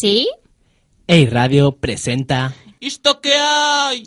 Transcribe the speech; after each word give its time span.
¿Sí? 0.00 0.28
Ey 1.08 1.26
Radio 1.26 1.72
presenta 1.72 2.54
¿Esto 2.80 3.20
qué 3.20 3.34
hay? 3.34 4.04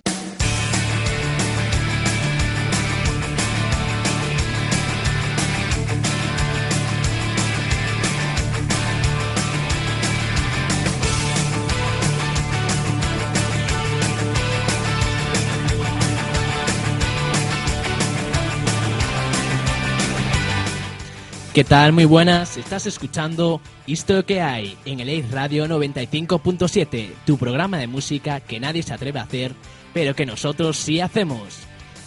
¿Qué 21.54 21.66
tal? 21.66 21.92
Muy 21.92 22.06
buenas. 22.06 22.56
Estás 22.56 22.86
escuchando 22.86 23.60
Esto 23.86 24.26
que 24.26 24.42
hay 24.42 24.78
en 24.86 25.02
el 25.02 25.10
Ace 25.10 25.36
Radio 25.36 25.66
95.7, 25.66 27.10
tu 27.26 27.38
programa 27.38 27.78
de 27.78 27.88
música 27.88 28.40
que 28.40 28.62
nadie 28.62 28.84
se 28.84 28.94
atreve 28.94 29.20
a 29.20 29.24
hacer, 29.24 29.52
pero 29.94 30.16
que 30.16 30.26
nosotros 30.26 30.78
sí 30.78 31.02
hacemos. 31.02 31.60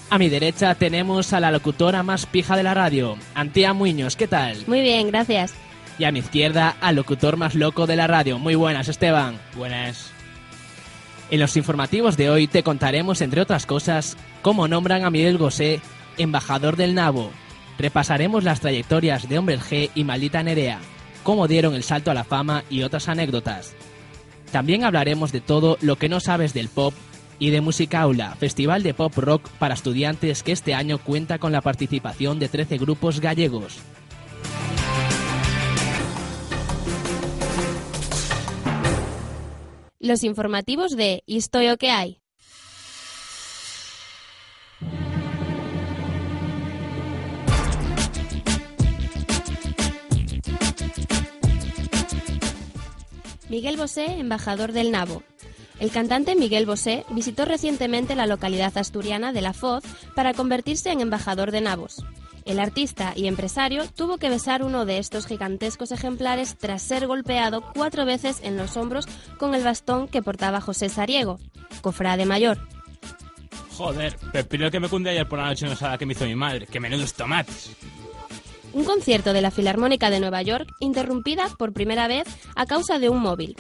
A 0.09 0.17
mi 0.17 0.31
derecha 0.31 0.75
tenemos 0.77 1.35
a 1.35 1.41
la 1.41 1.51
locutora 1.51 2.03
más 2.03 2.25
pija 2.25 2.57
de 2.57 2.63
la 2.63 2.73
radio, 2.73 3.19
Antía 3.35 3.75
Muñoz. 3.75 4.17
¿Qué 4.17 4.29
tal? 4.29 4.57
Muy 4.67 4.81
bien, 4.81 5.09
gracias. 5.09 5.53
Y 5.99 6.05
a 6.05 6.11
mi 6.11 6.21
izquierda, 6.21 6.79
al 6.81 6.97
locutor 6.97 7.37
más 7.37 7.55
loco 7.55 7.87
de 7.87 7.97
la 7.97 8.07
radio. 8.07 8.39
Muy 8.39 8.55
buenas, 8.55 8.89
Esteban. 8.89 9.39
Buenas. 9.55 10.11
En 11.31 11.39
los 11.39 11.55
informativos 11.59 12.17
de 12.17 12.31
hoy 12.31 12.47
te 12.47 12.63
contaremos, 12.63 13.21
entre 13.21 13.43
otras 13.43 13.67
cosas, 13.67 14.17
cómo 14.41 14.69
nombran 14.69 15.05
a 15.05 15.11
Miguel 15.11 15.37
Gosé 15.37 15.83
embajador 16.17 16.77
del 16.77 16.95
Nabo. 16.95 17.31
Repasaremos 17.79 18.45
las 18.45 18.61
trayectorias 18.61 19.29
de 19.29 19.39
Hombre 19.39 19.59
G 19.59 19.91
y 19.95 20.05
Maldita 20.05 20.43
Nerea, 20.43 20.81
cómo 21.23 21.49
dieron 21.49 21.75
el 21.75 21.83
salto 21.83 22.11
a 22.11 22.15
la 22.15 22.25
fama 22.25 22.65
y 22.71 22.83
otras 22.83 23.09
anécdotas. 23.09 23.75
También 24.53 24.85
hablaremos 24.85 25.33
de 25.33 25.41
todo 25.41 25.79
lo 25.81 25.97
que 25.97 26.09
no 26.09 26.21
sabes 26.21 26.55
del 26.55 26.69
pop 26.69 26.95
y 27.39 27.51
de 27.51 27.61
Música 27.61 28.01
Aula, 28.01 28.37
festival 28.37 28.83
de 28.83 28.95
pop 28.95 29.13
rock 29.17 29.49
para 29.59 29.75
estudiantes 29.75 30.43
que 30.43 30.53
este 30.53 30.75
año 30.75 30.99
cuenta 30.99 31.39
con 31.39 31.53
la 31.53 31.61
participación 31.61 32.39
de 32.39 32.49
13 32.49 32.79
grupos 32.79 33.21
gallegos. 33.21 33.81
Los 39.99 40.23
informativos 40.23 40.97
de 40.97 41.23
Historia 41.27 41.77
que 41.79 41.91
hay. 41.91 42.24
Miguel 53.49 53.77
Bosé, 53.77 54.07
embajador 54.19 54.73
del 54.73 54.91
Nabo. 54.91 55.23
El 55.81 55.91
cantante 55.91 56.37
Miguel 56.37 56.67
Bosé 56.67 57.05
visitó 57.11 57.45
recientemente 57.45 58.15
la 58.15 58.27
localidad 58.27 58.77
asturiana 58.79 59.33
de 59.33 59.43
La 59.43 59.53
Foz 59.53 59.85
para 60.15 60.33
convertirse 60.33 60.91
en 60.91 61.01
embajador 61.01 61.51
de 61.51 61.61
nabos. 61.61 62.05
El 62.45 62.61
artista 62.61 63.13
y 63.17 63.27
empresario 63.27 63.85
tuvo 63.89 64.19
que 64.19 64.29
besar 64.29 64.63
uno 64.63 64.85
de 64.85 64.99
estos 64.99 65.27
gigantescos 65.27 65.93
ejemplares 65.93 66.57
tras 66.59 66.83
ser 66.83 67.07
golpeado 67.07 67.65
cuatro 67.75 68.05
veces 68.05 68.41
en 68.43 68.57
los 68.57 68.77
hombros 68.77 69.07
con 69.39 69.55
el 69.55 69.65
bastón 69.65 70.09
que 70.09 70.23
portaba 70.23 70.61
José 70.61 70.89
Sariego, 70.89 71.41
cofrade 71.81 72.27
mayor. 72.27 72.59
Joder, 73.77 74.17
primero 74.49 74.71
que 74.71 74.79
me 74.79 74.89
cunde 74.89 75.11
ayer 75.11 75.29
por 75.29 75.39
la 75.39 75.47
noche 75.47 75.67
no 75.67 75.75
sabe 75.75 75.99
que 75.99 76.07
me 76.07 76.13
hizo 76.13 76.27
mi 76.27 76.37
madre, 76.37 76.67
que 76.67 76.79
menudos 76.79 77.15
tomates. 77.15 77.71
Un 78.75 78.83
concierto 78.85 79.33
de 79.33 79.41
la 79.41 79.53
Filarmónica 79.53 80.11
de 80.11 80.19
Nueva 80.19 80.43
York 80.43 80.69
interrumpida 80.81 81.49
por 81.57 81.73
primera 81.73 82.09
vez 82.09 82.27
a 82.57 82.67
causa 82.67 82.99
de 82.99 83.09
un 83.09 83.21
móvil. 83.21 83.55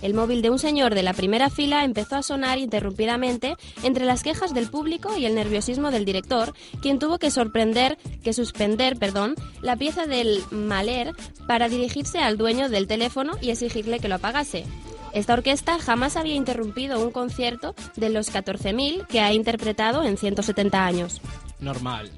El 0.00 0.14
móvil 0.14 0.40
de 0.40 0.48
un 0.48 0.58
señor 0.58 0.94
de 0.94 1.02
la 1.02 1.12
primera 1.12 1.50
fila 1.50 1.84
empezó 1.84 2.16
a 2.16 2.22
sonar 2.22 2.58
interrumpidamente 2.58 3.56
entre 3.82 4.06
las 4.06 4.22
quejas 4.22 4.54
del 4.54 4.70
público 4.70 5.14
y 5.18 5.26
el 5.26 5.34
nerviosismo 5.34 5.90
del 5.90 6.06
director, 6.06 6.54
quien 6.80 6.98
tuvo 6.98 7.18
que 7.18 7.30
sorprender, 7.30 7.98
que 8.22 8.32
suspender, 8.32 8.96
perdón, 8.96 9.34
la 9.60 9.76
pieza 9.76 10.06
del 10.06 10.42
Maler 10.50 11.14
para 11.46 11.68
dirigirse 11.68 12.20
al 12.20 12.38
dueño 12.38 12.70
del 12.70 12.86
teléfono 12.86 13.32
y 13.42 13.50
exigirle 13.50 13.98
que 13.98 14.08
lo 14.08 14.14
apagase. 14.14 14.64
Esta 15.12 15.34
orquesta 15.34 15.78
jamás 15.78 16.16
había 16.16 16.36
interrumpido 16.36 17.04
un 17.04 17.10
concierto 17.10 17.74
de 17.96 18.08
los 18.08 18.32
14.000 18.32 19.06
que 19.08 19.20
ha 19.20 19.32
interpretado 19.34 20.04
en 20.04 20.16
170 20.16 20.86
años. 20.86 21.20
Normal. 21.60 22.10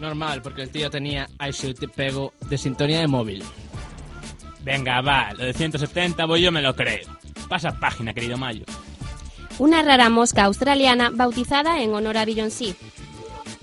Normal, 0.00 0.40
porque 0.42 0.62
el 0.62 0.70
tío 0.70 0.90
tenía 0.90 1.28
I 1.38 1.50
Shoot 1.52 1.78
Te 1.78 1.88
Pego 1.88 2.32
de 2.48 2.56
sintonía 2.56 3.00
de 3.00 3.06
móvil. 3.06 3.44
Venga, 4.62 5.00
va, 5.02 5.32
lo 5.34 5.44
de 5.44 5.52
170 5.52 6.24
voy 6.24 6.42
yo 6.42 6.50
me 6.52 6.62
lo 6.62 6.74
creo. 6.74 7.06
Pasa 7.48 7.78
página, 7.78 8.14
querido 8.14 8.36
Mayo. 8.36 8.64
Una 9.58 9.82
rara 9.82 10.08
mosca 10.08 10.44
australiana 10.44 11.10
bautizada 11.12 11.82
en 11.82 11.92
honor 11.92 12.16
a 12.16 12.24
Beyoncé. 12.24 12.74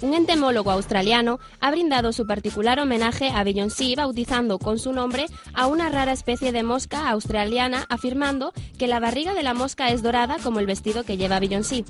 Un 0.02 0.14
entomólogo 0.14 0.70
australiano 0.70 1.40
ha 1.60 1.72
brindado 1.72 2.14
su 2.14 2.28
particular 2.28 2.80
homenaje 2.80 3.30
a 3.30 3.44
Beyoncé 3.44 3.96
bautizando 3.96 4.60
con 4.60 4.78
su 4.78 4.94
nombre 4.94 5.26
a 5.56 5.66
una 5.66 5.90
rara 5.90 6.12
especie 6.12 6.52
de 6.52 6.62
mosca 6.62 7.10
australiana 7.10 7.86
afirmando 7.90 8.54
que 8.78 8.88
la 8.88 9.00
barriga 9.00 9.34
de 9.34 9.42
la 9.42 9.56
mosca 9.56 9.90
es 9.90 10.04
dorada 10.04 10.38
como 10.44 10.60
el 10.60 10.68
vestido 10.68 11.04
que 11.04 11.18
lleva 11.18 11.40
Beyoncé. 11.40 11.84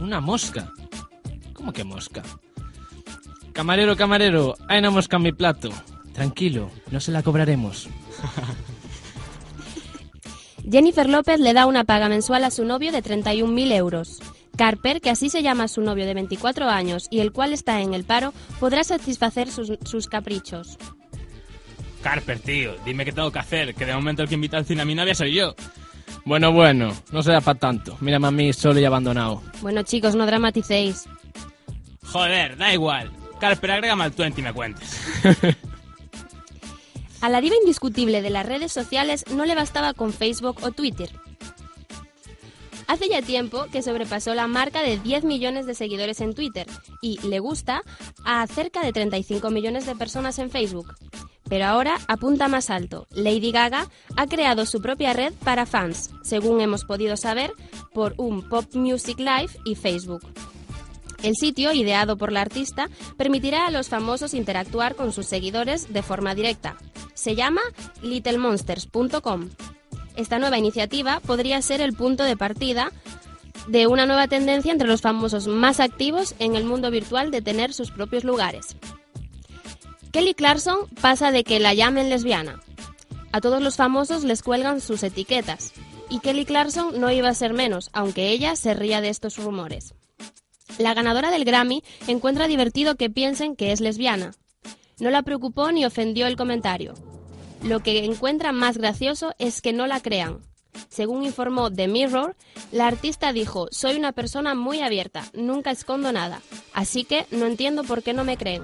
¿Una 0.00 0.20
mosca? 0.20 0.72
¿Cómo 1.52 1.72
que 1.72 1.84
mosca? 1.84 2.24
Camarero, 3.58 3.96
camarero, 3.96 4.54
hay 4.68 4.78
una 4.78 4.90
mosca 4.90 5.18
mi 5.18 5.32
plato. 5.32 5.70
Tranquilo, 6.12 6.70
no 6.92 7.00
se 7.00 7.10
la 7.10 7.24
cobraremos. 7.24 7.88
Jennifer 10.70 11.08
López 11.08 11.40
le 11.40 11.52
da 11.54 11.66
una 11.66 11.82
paga 11.82 12.08
mensual 12.08 12.44
a 12.44 12.52
su 12.52 12.64
novio 12.64 12.92
de 12.92 13.02
31.000 13.02 13.72
euros. 13.72 14.20
Carper, 14.56 15.00
que 15.00 15.10
así 15.10 15.28
se 15.28 15.42
llama 15.42 15.66
su 15.66 15.80
novio 15.80 16.06
de 16.06 16.14
24 16.14 16.68
años 16.68 17.08
y 17.10 17.18
el 17.18 17.32
cual 17.32 17.52
está 17.52 17.80
en 17.80 17.94
el 17.94 18.04
paro, 18.04 18.32
podrá 18.60 18.84
satisfacer 18.84 19.50
sus, 19.50 19.72
sus 19.82 20.06
caprichos. 20.06 20.78
Carper, 22.00 22.38
tío, 22.38 22.76
dime 22.84 23.04
qué 23.04 23.10
tengo 23.10 23.32
que 23.32 23.40
hacer, 23.40 23.74
que 23.74 23.86
de 23.86 23.92
momento 23.92 24.22
el 24.22 24.28
que 24.28 24.36
invita 24.36 24.56
al 24.56 24.66
cine 24.66 24.82
a 24.82 24.84
mi 24.84 24.94
novia 24.94 25.16
soy 25.16 25.34
yo. 25.34 25.56
Bueno, 26.24 26.52
bueno, 26.52 26.94
no 27.10 27.24
será 27.24 27.40
para 27.40 27.58
tanto. 27.58 27.96
Mírame 28.02 28.28
a 28.28 28.30
mí 28.30 28.52
solo 28.52 28.78
y 28.78 28.84
abandonado. 28.84 29.42
Bueno 29.62 29.82
chicos, 29.82 30.14
no 30.14 30.26
dramaticéis. 30.26 31.08
Joder, 32.04 32.56
da 32.56 32.72
igual. 32.72 33.17
Carper, 33.38 33.70
agrégame 33.70 34.04
al 34.04 34.10
20 34.10 34.40
y 34.40 34.44
me 34.44 34.52
cuentes. 34.52 35.00
A 37.20 37.28
la 37.28 37.40
diva 37.40 37.56
indiscutible 37.56 38.22
de 38.22 38.30
las 38.30 38.46
redes 38.46 38.70
sociales 38.72 39.24
no 39.34 39.44
le 39.44 39.56
bastaba 39.56 39.92
con 39.92 40.12
Facebook 40.12 40.58
o 40.62 40.70
Twitter. 40.70 41.10
Hace 42.86 43.08
ya 43.08 43.20
tiempo 43.20 43.66
que 43.70 43.82
sobrepasó 43.82 44.34
la 44.34 44.46
marca 44.46 44.82
de 44.82 44.98
10 44.98 45.24
millones 45.24 45.66
de 45.66 45.74
seguidores 45.74 46.20
en 46.20 46.34
Twitter 46.34 46.66
y 47.02 47.18
le 47.26 47.38
gusta 47.38 47.82
a 48.24 48.46
cerca 48.46 48.82
de 48.82 48.92
35 48.92 49.50
millones 49.50 49.84
de 49.84 49.94
personas 49.94 50.38
en 50.38 50.50
Facebook. 50.50 50.94
Pero 51.48 51.66
ahora 51.66 51.98
apunta 52.06 52.48
más 52.48 52.70
alto. 52.70 53.06
Lady 53.10 53.52
Gaga 53.52 53.88
ha 54.16 54.26
creado 54.26 54.64
su 54.64 54.80
propia 54.80 55.12
red 55.12 55.32
para 55.44 55.66
fans, 55.66 56.10
según 56.22 56.60
hemos 56.60 56.84
podido 56.84 57.16
saber 57.16 57.52
por 57.92 58.14
un 58.16 58.48
Pop 58.48 58.74
Music 58.74 59.18
Live 59.18 59.50
y 59.64 59.74
Facebook. 59.74 60.22
El 61.22 61.34
sitio, 61.34 61.72
ideado 61.72 62.16
por 62.16 62.30
la 62.32 62.42
artista, 62.42 62.88
permitirá 63.16 63.66
a 63.66 63.70
los 63.70 63.88
famosos 63.88 64.34
interactuar 64.34 64.94
con 64.94 65.12
sus 65.12 65.26
seguidores 65.26 65.92
de 65.92 66.02
forma 66.02 66.34
directa. 66.34 66.76
Se 67.14 67.34
llama 67.34 67.60
littlemonsters.com. 68.02 69.48
Esta 70.16 70.38
nueva 70.38 70.58
iniciativa 70.58 71.20
podría 71.20 71.60
ser 71.62 71.80
el 71.80 71.92
punto 71.92 72.24
de 72.24 72.36
partida 72.36 72.92
de 73.66 73.86
una 73.86 74.06
nueva 74.06 74.28
tendencia 74.28 74.72
entre 74.72 74.88
los 74.88 75.00
famosos 75.00 75.46
más 75.46 75.80
activos 75.80 76.34
en 76.38 76.56
el 76.56 76.64
mundo 76.64 76.90
virtual 76.90 77.30
de 77.30 77.42
tener 77.42 77.74
sus 77.74 77.90
propios 77.90 78.24
lugares. 78.24 78.76
Kelly 80.12 80.34
Clarkson 80.34 80.88
pasa 81.00 81.32
de 81.32 81.44
que 81.44 81.60
la 81.60 81.74
llamen 81.74 82.08
lesbiana. 82.08 82.60
A 83.30 83.40
todos 83.40 83.62
los 83.62 83.76
famosos 83.76 84.24
les 84.24 84.42
cuelgan 84.42 84.80
sus 84.80 85.02
etiquetas. 85.02 85.72
Y 86.08 86.20
Kelly 86.20 86.46
Clarkson 86.46 86.98
no 86.98 87.10
iba 87.10 87.28
a 87.28 87.34
ser 87.34 87.52
menos, 87.52 87.90
aunque 87.92 88.30
ella 88.30 88.56
se 88.56 88.72
ría 88.72 89.02
de 89.02 89.10
estos 89.10 89.36
rumores. 89.36 89.94
La 90.76 90.94
ganadora 90.94 91.30
del 91.30 91.44
Grammy 91.44 91.82
encuentra 92.06 92.46
divertido 92.46 92.96
que 92.96 93.10
piensen 93.10 93.56
que 93.56 93.72
es 93.72 93.80
lesbiana. 93.80 94.32
No 95.00 95.10
la 95.10 95.22
preocupó 95.22 95.72
ni 95.72 95.84
ofendió 95.84 96.26
el 96.26 96.36
comentario. 96.36 96.94
Lo 97.62 97.80
que 97.80 98.04
encuentra 98.04 98.52
más 98.52 98.78
gracioso 98.78 99.34
es 99.38 99.62
que 99.62 99.72
no 99.72 99.86
la 99.86 100.00
crean. 100.00 100.40
Según 100.88 101.24
informó 101.24 101.72
The 101.72 101.88
Mirror, 101.88 102.36
la 102.70 102.86
artista 102.86 103.32
dijo, 103.32 103.68
soy 103.70 103.96
una 103.96 104.12
persona 104.12 104.54
muy 104.54 104.80
abierta, 104.80 105.24
nunca 105.34 105.70
escondo 105.70 106.12
nada, 106.12 106.40
así 106.72 107.04
que 107.04 107.26
no 107.30 107.46
entiendo 107.46 107.82
por 107.82 108.02
qué 108.02 108.12
no 108.12 108.24
me 108.24 108.36
creen. 108.36 108.62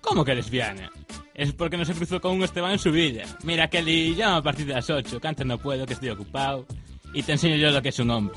¿Cómo 0.00 0.24
que 0.24 0.34
lesbiana? 0.34 0.90
Es 1.34 1.52
porque 1.54 1.76
no 1.76 1.84
se 1.84 1.94
cruzó 1.94 2.20
con 2.20 2.32
un 2.32 2.42
Esteban 2.42 2.72
en 2.72 2.78
su 2.78 2.90
vida. 2.90 3.24
Mira, 3.44 3.68
Kelly, 3.68 4.14
llama 4.14 4.36
a 4.38 4.42
partir 4.42 4.66
de 4.66 4.74
las 4.74 4.90
8, 4.90 5.20
que 5.20 5.28
antes 5.28 5.46
no 5.46 5.56
puedo, 5.56 5.86
que 5.86 5.94
estoy 5.94 6.10
ocupado. 6.10 6.66
Y 7.14 7.22
te 7.22 7.32
enseño 7.32 7.56
yo 7.56 7.70
lo 7.70 7.80
que 7.80 7.88
es 7.88 7.98
un 7.98 8.10
hombre. 8.10 8.36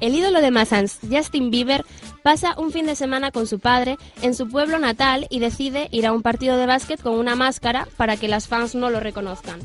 El 0.00 0.14
ídolo 0.14 0.40
de 0.40 0.52
Massans, 0.52 1.00
Justin 1.10 1.50
Bieber, 1.50 1.84
pasa 2.22 2.54
un 2.56 2.70
fin 2.70 2.86
de 2.86 2.94
semana 2.94 3.32
con 3.32 3.48
su 3.48 3.58
padre 3.58 3.96
en 4.22 4.34
su 4.34 4.48
pueblo 4.48 4.78
natal 4.78 5.26
y 5.28 5.40
decide 5.40 5.88
ir 5.90 6.06
a 6.06 6.12
un 6.12 6.22
partido 6.22 6.56
de 6.56 6.66
básquet 6.66 7.02
con 7.02 7.14
una 7.14 7.34
máscara 7.34 7.88
para 7.96 8.16
que 8.16 8.28
las 8.28 8.46
fans 8.46 8.76
no 8.76 8.90
lo 8.90 9.00
reconozcan. 9.00 9.58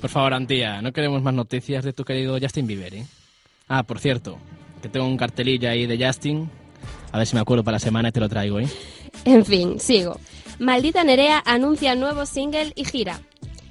Por 0.00 0.10
favor, 0.10 0.34
Antía, 0.34 0.82
no 0.82 0.92
queremos 0.92 1.22
más 1.22 1.34
noticias 1.34 1.84
de 1.84 1.92
tu 1.92 2.04
querido 2.04 2.36
Justin 2.40 2.66
Bieber, 2.66 2.94
¿eh? 2.94 3.06
Ah, 3.68 3.84
por 3.84 4.00
cierto, 4.00 4.38
que 4.82 4.88
tengo 4.88 5.06
un 5.06 5.16
cartelillo 5.16 5.70
ahí 5.70 5.86
de 5.86 6.04
Justin. 6.04 6.50
A 7.12 7.18
ver 7.18 7.26
si 7.26 7.34
me 7.34 7.40
acuerdo 7.40 7.62
para 7.62 7.76
la 7.76 7.80
semana 7.80 8.08
y 8.08 8.12
te 8.12 8.20
lo 8.20 8.28
traigo, 8.28 8.58
¿eh? 8.58 8.68
En 9.24 9.44
fin, 9.44 9.78
sigo. 9.78 10.18
Maldita 10.58 11.04
Nerea 11.04 11.42
anuncia 11.46 11.94
nuevo 11.94 12.26
single 12.26 12.72
y 12.74 12.84
gira. 12.84 13.20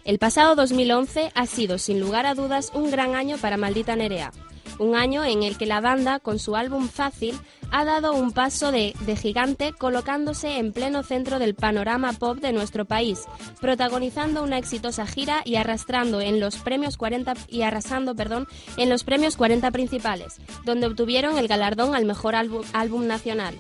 El 0.05 0.17
pasado 0.17 0.55
2011 0.55 1.31
ha 1.35 1.45
sido, 1.45 1.77
sin 1.77 1.99
lugar 1.99 2.25
a 2.25 2.35
dudas, 2.35 2.71
un 2.73 2.89
gran 2.89 3.15
año 3.15 3.37
para 3.37 3.57
Maldita 3.57 3.95
Nerea 3.95 4.31
un 4.79 4.95
año 4.95 5.23
en 5.23 5.43
el 5.43 5.57
que 5.57 5.65
la 5.65 5.81
banda, 5.81 6.19
con 6.19 6.39
su 6.39 6.55
álbum 6.55 6.87
Fácil, 6.87 7.39
ha 7.71 7.85
dado 7.85 8.13
un 8.13 8.31
paso 8.31 8.71
de, 8.71 8.93
gigante 9.21 9.73
colocándose 9.73 10.57
en 10.57 10.71
pleno 10.71 11.03
centro 11.03 11.39
del 11.39 11.55
panorama 11.55 12.13
pop 12.13 12.37
de 12.37 12.53
nuestro 12.53 12.85
país, 12.85 13.23
protagonizando 13.59 14.43
una 14.43 14.57
exitosa 14.57 15.05
gira 15.05 15.41
y 15.45 15.55
arrastrando 15.55 16.21
en 16.21 16.39
los 16.39 16.57
premios 16.57 16.97
40 16.97 17.33
y 17.47 17.63
arrasando, 17.63 18.15
perdón, 18.15 18.47
en 18.77 18.89
los 18.89 19.03
premios 19.03 19.35
40 19.37 19.71
principales, 19.71 20.39
donde 20.63 20.87
obtuvieron 20.87 21.37
el 21.37 21.47
galardón 21.47 21.95
al 21.95 22.05
mejor 22.05 22.35
álbum 22.35 23.07
nacional. 23.07 23.55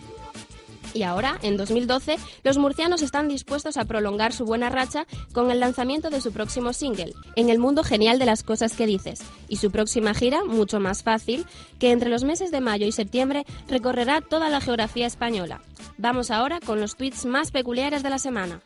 Y 0.93 1.03
ahora, 1.03 1.37
en 1.41 1.57
2012, 1.57 2.17
los 2.43 2.57
murcianos 2.57 3.01
están 3.01 3.27
dispuestos 3.27 3.77
a 3.77 3.85
prolongar 3.85 4.33
su 4.33 4.45
buena 4.45 4.69
racha 4.69 5.05
con 5.33 5.51
el 5.51 5.59
lanzamiento 5.59 6.09
de 6.09 6.21
su 6.21 6.31
próximo 6.31 6.73
single, 6.73 7.13
En 7.35 7.49
el 7.49 7.59
mundo 7.59 7.83
genial 7.83 8.19
de 8.19 8.25
las 8.25 8.43
cosas 8.43 8.73
que 8.73 8.85
dices, 8.85 9.21
y 9.49 9.57
su 9.57 9.71
próxima 9.71 10.13
gira, 10.13 10.43
mucho 10.45 10.79
más 10.79 11.03
fácil, 11.03 11.45
que 11.79 11.91
entre 11.91 12.09
los 12.09 12.23
meses 12.23 12.51
de 12.51 12.61
mayo 12.61 12.85
y 12.85 12.91
septiembre 12.91 13.45
recorrerá 13.67 14.21
toda 14.21 14.49
la 14.49 14.61
geografía 14.61 15.07
española. 15.07 15.61
Vamos 15.97 16.31
ahora 16.31 16.59
con 16.59 16.79
los 16.79 16.95
tweets 16.95 17.25
más 17.25 17.51
peculiares 17.51 18.03
de 18.03 18.09
la 18.09 18.19
semana. 18.19 18.61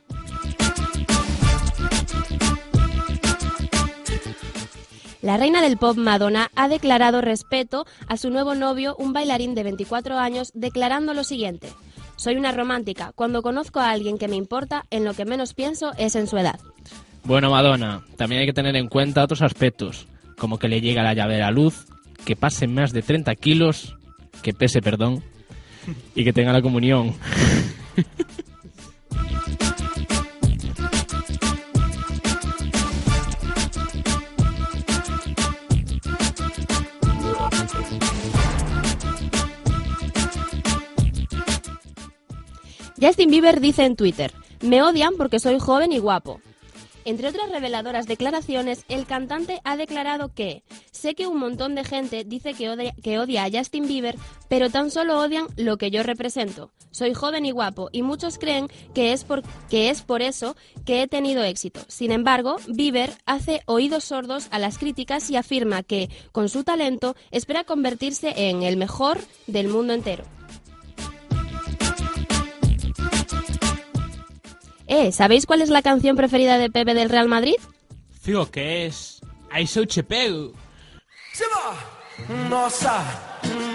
La 5.21 5.35
reina 5.35 5.61
del 5.61 5.77
pop 5.77 5.97
Madonna 5.97 6.49
ha 6.55 6.69
declarado 6.69 7.19
respeto 7.19 7.85
a 8.07 8.15
su 8.15 8.29
nuevo 8.29 8.55
novio, 8.55 8.95
un 8.97 9.11
bailarín 9.11 9.53
de 9.53 9.63
24 9.63 10.17
años, 10.17 10.51
declarando 10.53 11.13
lo 11.13 11.25
siguiente. 11.25 11.69
Soy 12.19 12.35
una 12.35 12.51
romántica. 12.51 13.13
Cuando 13.15 13.41
conozco 13.41 13.79
a 13.79 13.91
alguien 13.91 14.17
que 14.17 14.27
me 14.27 14.35
importa, 14.35 14.83
en 14.89 15.05
lo 15.05 15.13
que 15.13 15.23
menos 15.23 15.53
pienso 15.53 15.93
es 15.97 16.17
en 16.17 16.27
su 16.27 16.37
edad. 16.37 16.59
Bueno, 17.23 17.49
Madonna, 17.49 18.03
también 18.17 18.41
hay 18.41 18.45
que 18.45 18.51
tener 18.51 18.75
en 18.75 18.89
cuenta 18.89 19.23
otros 19.23 19.41
aspectos, 19.41 20.05
como 20.37 20.59
que 20.59 20.67
le 20.67 20.81
llega 20.81 21.01
la 21.01 21.13
llave 21.13 21.37
a 21.37 21.45
la 21.45 21.51
luz, 21.51 21.85
que 22.25 22.35
pase 22.35 22.67
más 22.67 22.91
de 22.91 23.03
30 23.03 23.33
kilos, 23.35 23.95
que 24.41 24.51
pese, 24.51 24.81
perdón, 24.81 25.23
y 26.13 26.25
que 26.25 26.33
tenga 26.33 26.51
la 26.51 26.61
comunión. 26.61 27.15
Justin 43.09 43.31
Bieber 43.31 43.59
dice 43.59 43.85
en 43.85 43.95
Twitter, 43.95 44.31
me 44.61 44.83
odian 44.83 45.15
porque 45.17 45.39
soy 45.39 45.57
joven 45.57 45.91
y 45.91 45.97
guapo. 45.97 46.41
Entre 47.05 47.27
otras 47.27 47.49
reveladoras 47.49 48.05
declaraciones, 48.05 48.85
el 48.87 49.07
cantante 49.07 49.61
ha 49.63 49.77
declarado 49.77 50.31
que 50.31 50.61
sé 50.91 51.15
que 51.15 51.25
un 51.25 51.39
montón 51.39 51.73
de 51.73 51.83
gente 51.83 52.23
dice 52.23 52.53
que 52.53 52.69
odia, 52.69 53.43
a 53.43 53.49
Justin 53.51 53.87
Bieber, 53.87 54.15
pero 54.47 54.69
tan 54.69 54.91
solo 54.91 55.19
odian 55.19 55.47
lo 55.57 55.79
que 55.79 55.89
yo 55.89 56.03
represento. 56.03 56.69
Soy 56.91 57.15
joven 57.15 57.47
y 57.47 57.51
guapo 57.51 57.89
y 57.91 58.03
muchos 58.03 58.37
creen 58.37 58.67
que 58.93 59.11
es, 59.11 59.23
por, 59.23 59.41
eso 60.21 60.55
que 60.85 61.01
he 61.01 61.07
tenido 61.07 61.43
éxito. 61.43 61.79
Sin 61.87 62.11
embargo, 62.11 62.57
Bieber 62.67 63.09
hace 63.25 63.63
oídos 63.65 64.03
sordos 64.03 64.49
a 64.51 64.59
las 64.59 64.77
críticas 64.77 65.31
y 65.31 65.35
afirma 65.35 65.81
que, 65.81 66.11
con 66.31 66.47
su 66.47 66.63
talento, 66.63 67.15
espera 67.31 67.63
convertirse 67.63 68.49
en 68.49 68.61
el 68.61 68.77
mejor 68.77 69.17
del 69.47 69.67
mundo 69.67 69.93
entero. 69.93 70.25
Eh, 74.91 75.11
¿sabéis 75.11 75.45
cuál 75.45 75.61
es 75.61 75.69
la 75.69 75.83
canción 75.83 76.15
preferida 76.15 76.57
de 76.57 76.71
Pepe 76.71 76.95
del 76.95 77.09
Real 77.09 77.27
Madrid? 77.27 77.57
Figo 78.21 78.49
que 78.49 78.87
es... 78.87 79.21
Ai, 79.51 79.67
sou 79.67 79.85
che 79.85 80.03
pego. 80.03 80.53
Nossa, 82.49 83.05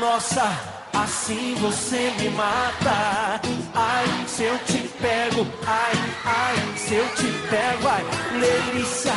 nossa, 0.00 0.44
assim 0.93 1.55
você 1.61 2.12
me 2.19 2.31
mata. 2.31 3.40
Ai, 3.75 4.26
se 4.26 4.43
eu 4.43 4.58
te 4.66 4.78
pego, 5.00 5.46
ai, 5.66 5.94
ai, 6.25 6.78
se 6.78 6.94
eu 6.94 7.06
te 7.14 7.28
pego, 7.49 7.88
ai, 7.88 8.05
delícia, 8.40 9.14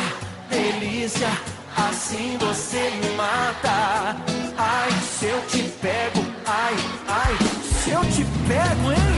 delícia, 0.50 1.28
assim 1.76 2.38
você 2.38 2.90
me 2.90 3.10
mata. 3.16 4.16
Ai, 4.56 4.90
se 5.02 5.26
eu 5.26 5.40
te 5.46 5.62
pego, 5.82 6.24
ai, 6.46 6.74
ai, 7.08 7.34
se 7.82 7.90
eu 7.90 8.00
te 8.00 8.24
pego, 8.48 8.92
hein? 8.92 9.17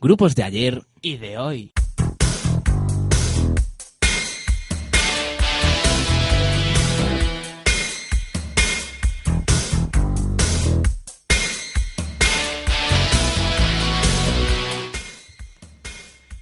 grupos 0.00 0.34
de 0.34 0.42
ayer 0.42 0.82
Y 1.02 1.18
de 1.18 1.38
hoy. 1.38 1.72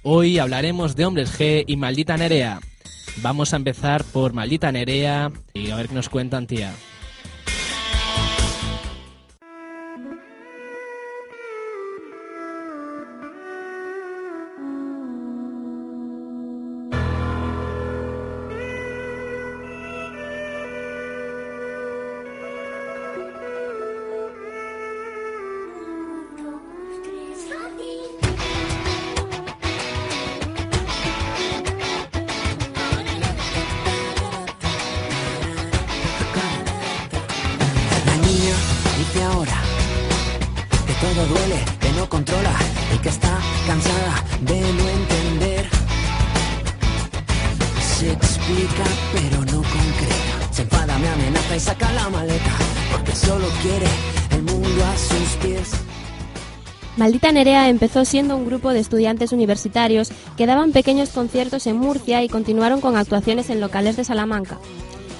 Hoy 0.01 0.39
hablaremos 0.39 0.95
de 0.95 1.05
Hombres 1.05 1.37
G 1.37 1.65
y 1.67 1.75
Maldita 1.75 2.17
Nerea. 2.17 2.61
Vamos 3.21 3.53
a 3.53 3.57
empezar 3.57 4.03
por 4.05 4.33
Maldita 4.33 4.71
Nerea 4.71 5.31
y 5.53 5.69
a 5.69 5.75
ver 5.75 5.89
qué 5.89 5.93
nos 5.93 6.09
cuentan, 6.09 6.47
tía. 6.47 6.73
Nerea 57.39 57.69
empezó 57.69 58.03
siendo 58.03 58.35
un 58.35 58.45
grupo 58.45 58.73
de 58.73 58.79
estudiantes 58.79 59.31
universitarios 59.31 60.11
que 60.35 60.45
daban 60.45 60.73
pequeños 60.73 61.11
conciertos 61.11 61.67
en 61.67 61.77
Murcia 61.77 62.21
y 62.21 62.27
continuaron 62.27 62.81
con 62.81 62.97
actuaciones 62.97 63.49
en 63.49 63.61
locales 63.61 63.95
de 63.95 64.03
Salamanca. 64.03 64.59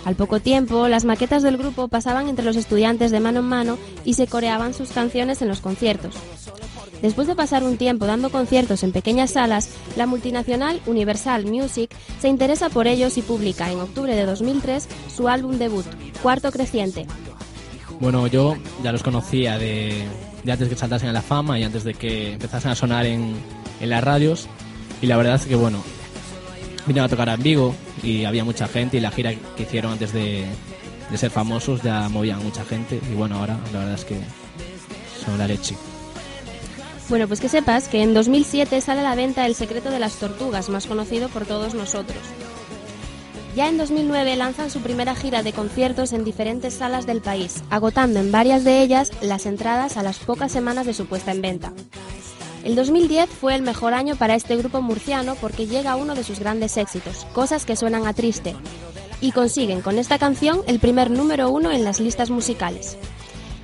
Al 0.03 0.15
poco 0.15 0.41
tiempo, 0.41 0.89
las 0.89 1.05
maquetas 1.05 1.43
del 1.43 1.55
grupo 1.55 1.87
pasaban 1.87 2.27
entre 2.27 2.43
los 2.43 2.57
estudiantes 2.57 3.11
de 3.11 3.21
mano 3.21 3.39
en 3.39 3.45
mano 3.45 3.77
y 4.03 4.15
se 4.15 4.27
coreaban 4.27 4.73
sus 4.73 4.89
canciones 4.89 5.41
en 5.41 5.47
los 5.47 5.61
conciertos. 5.61 6.13
Después 7.01 7.25
de 7.25 7.37
pasar 7.37 7.63
un 7.63 7.77
tiempo 7.77 8.05
dando 8.05 8.29
conciertos 8.31 8.83
en 8.83 8.91
pequeñas 8.91 9.31
salas, 9.31 9.69
la 9.95 10.05
multinacional 10.05 10.81
Universal 10.87 11.45
Music 11.45 11.89
se 12.19 12.27
interesa 12.27 12.67
por 12.67 12.87
ellos 12.87 13.17
y 13.17 13.21
publica 13.21 13.71
en 13.71 13.79
octubre 13.79 14.13
de 14.13 14.25
2003 14.25 14.89
su 15.15 15.29
álbum 15.29 15.57
debut, 15.57 15.85
Cuarto 16.21 16.51
Creciente, 16.51 17.07
Bueno, 18.01 18.27
yo 18.27 18.57
ya 18.83 18.91
los 18.91 19.03
conocía 19.03 19.57
de, 19.57 20.03
de 20.43 20.51
antes 20.51 20.69
que 20.69 20.75
saltasen 20.75 21.09
a 21.09 21.13
la 21.13 21.21
fama 21.21 21.59
y 21.59 21.63
antes 21.63 21.83
de 21.83 21.93
que 21.93 22.33
empezasen 22.33 22.71
a 22.71 22.75
sonar 22.75 23.05
en, 23.05 23.35
en 23.79 23.89
las 23.89 24.03
radios. 24.03 24.47
Y 25.01 25.07
la 25.07 25.17
verdad 25.17 25.35
es 25.35 25.45
que, 25.45 25.55
bueno, 25.55 25.83
vinieron 26.85 27.05
a 27.05 27.09
tocar 27.09 27.29
en 27.29 27.41
Vigo 27.41 27.75
y 28.03 28.25
había 28.25 28.43
mucha 28.43 28.67
gente 28.67 28.97
y 28.97 28.99
la 28.99 29.11
gira 29.11 29.33
que 29.55 29.63
hicieron 29.63 29.93
antes 29.93 30.13
de, 30.13 30.45
de 31.09 31.17
ser 31.17 31.31
famosos 31.31 31.81
ya 31.81 32.09
movían 32.09 32.43
mucha 32.43 32.63
gente. 32.65 32.99
Y 33.11 33.15
bueno, 33.15 33.37
ahora 33.37 33.59
la 33.73 33.79
verdad 33.79 33.95
es 33.95 34.05
que 34.05 34.19
son 35.25 35.37
la 35.37 35.47
leche. 35.47 35.75
Bueno, 37.09 37.27
pues 37.27 37.39
que 37.39 37.49
sepas 37.49 37.87
que 37.87 38.03
en 38.03 38.13
2007 38.13 38.81
sale 38.81 38.99
a 38.99 39.03
la 39.03 39.15
venta 39.15 39.47
El 39.47 39.55
secreto 39.55 39.89
de 39.89 39.97
las 39.99 40.15
tortugas, 40.15 40.69
más 40.69 40.85
conocido 40.85 41.27
por 41.29 41.45
todos 41.45 41.73
nosotros. 41.73 42.19
Ya 43.55 43.67
en 43.67 43.77
2009 43.77 44.35
lanzan 44.35 44.69
su 44.69 44.81
primera 44.81 45.15
gira 45.15 45.41
de 45.43 45.53
conciertos 45.53 46.13
en 46.13 46.23
diferentes 46.23 46.75
salas 46.75 47.05
del 47.05 47.21
país, 47.21 47.63
agotando 47.69 48.19
en 48.19 48.31
varias 48.31 48.63
de 48.63 48.81
ellas 48.81 49.11
las 49.21 49.45
entradas 49.45 49.97
a 49.97 50.03
las 50.03 50.19
pocas 50.19 50.51
semanas 50.51 50.85
de 50.85 50.93
su 50.93 51.07
puesta 51.07 51.31
en 51.31 51.41
venta. 51.41 51.73
El 52.63 52.75
2010 52.75 53.29
fue 53.29 53.55
el 53.55 53.61
mejor 53.61 53.93
año 53.93 54.15
para 54.15 54.35
este 54.35 54.55
grupo 54.57 54.81
murciano 54.81 55.35
porque 55.35 55.65
llega 55.65 55.95
uno 55.95 56.13
de 56.13 56.23
sus 56.23 56.39
grandes 56.39 56.77
éxitos, 56.77 57.25
Cosas 57.33 57.65
que 57.65 57.75
suenan 57.75 58.05
a 58.05 58.13
triste, 58.13 58.55
y 59.21 59.31
consiguen 59.31 59.81
con 59.81 59.97
esta 59.97 60.19
canción 60.19 60.61
el 60.67 60.79
primer 60.79 61.09
número 61.09 61.49
uno 61.49 61.71
en 61.71 61.83
las 61.83 61.99
listas 61.99 62.29
musicales. 62.29 62.97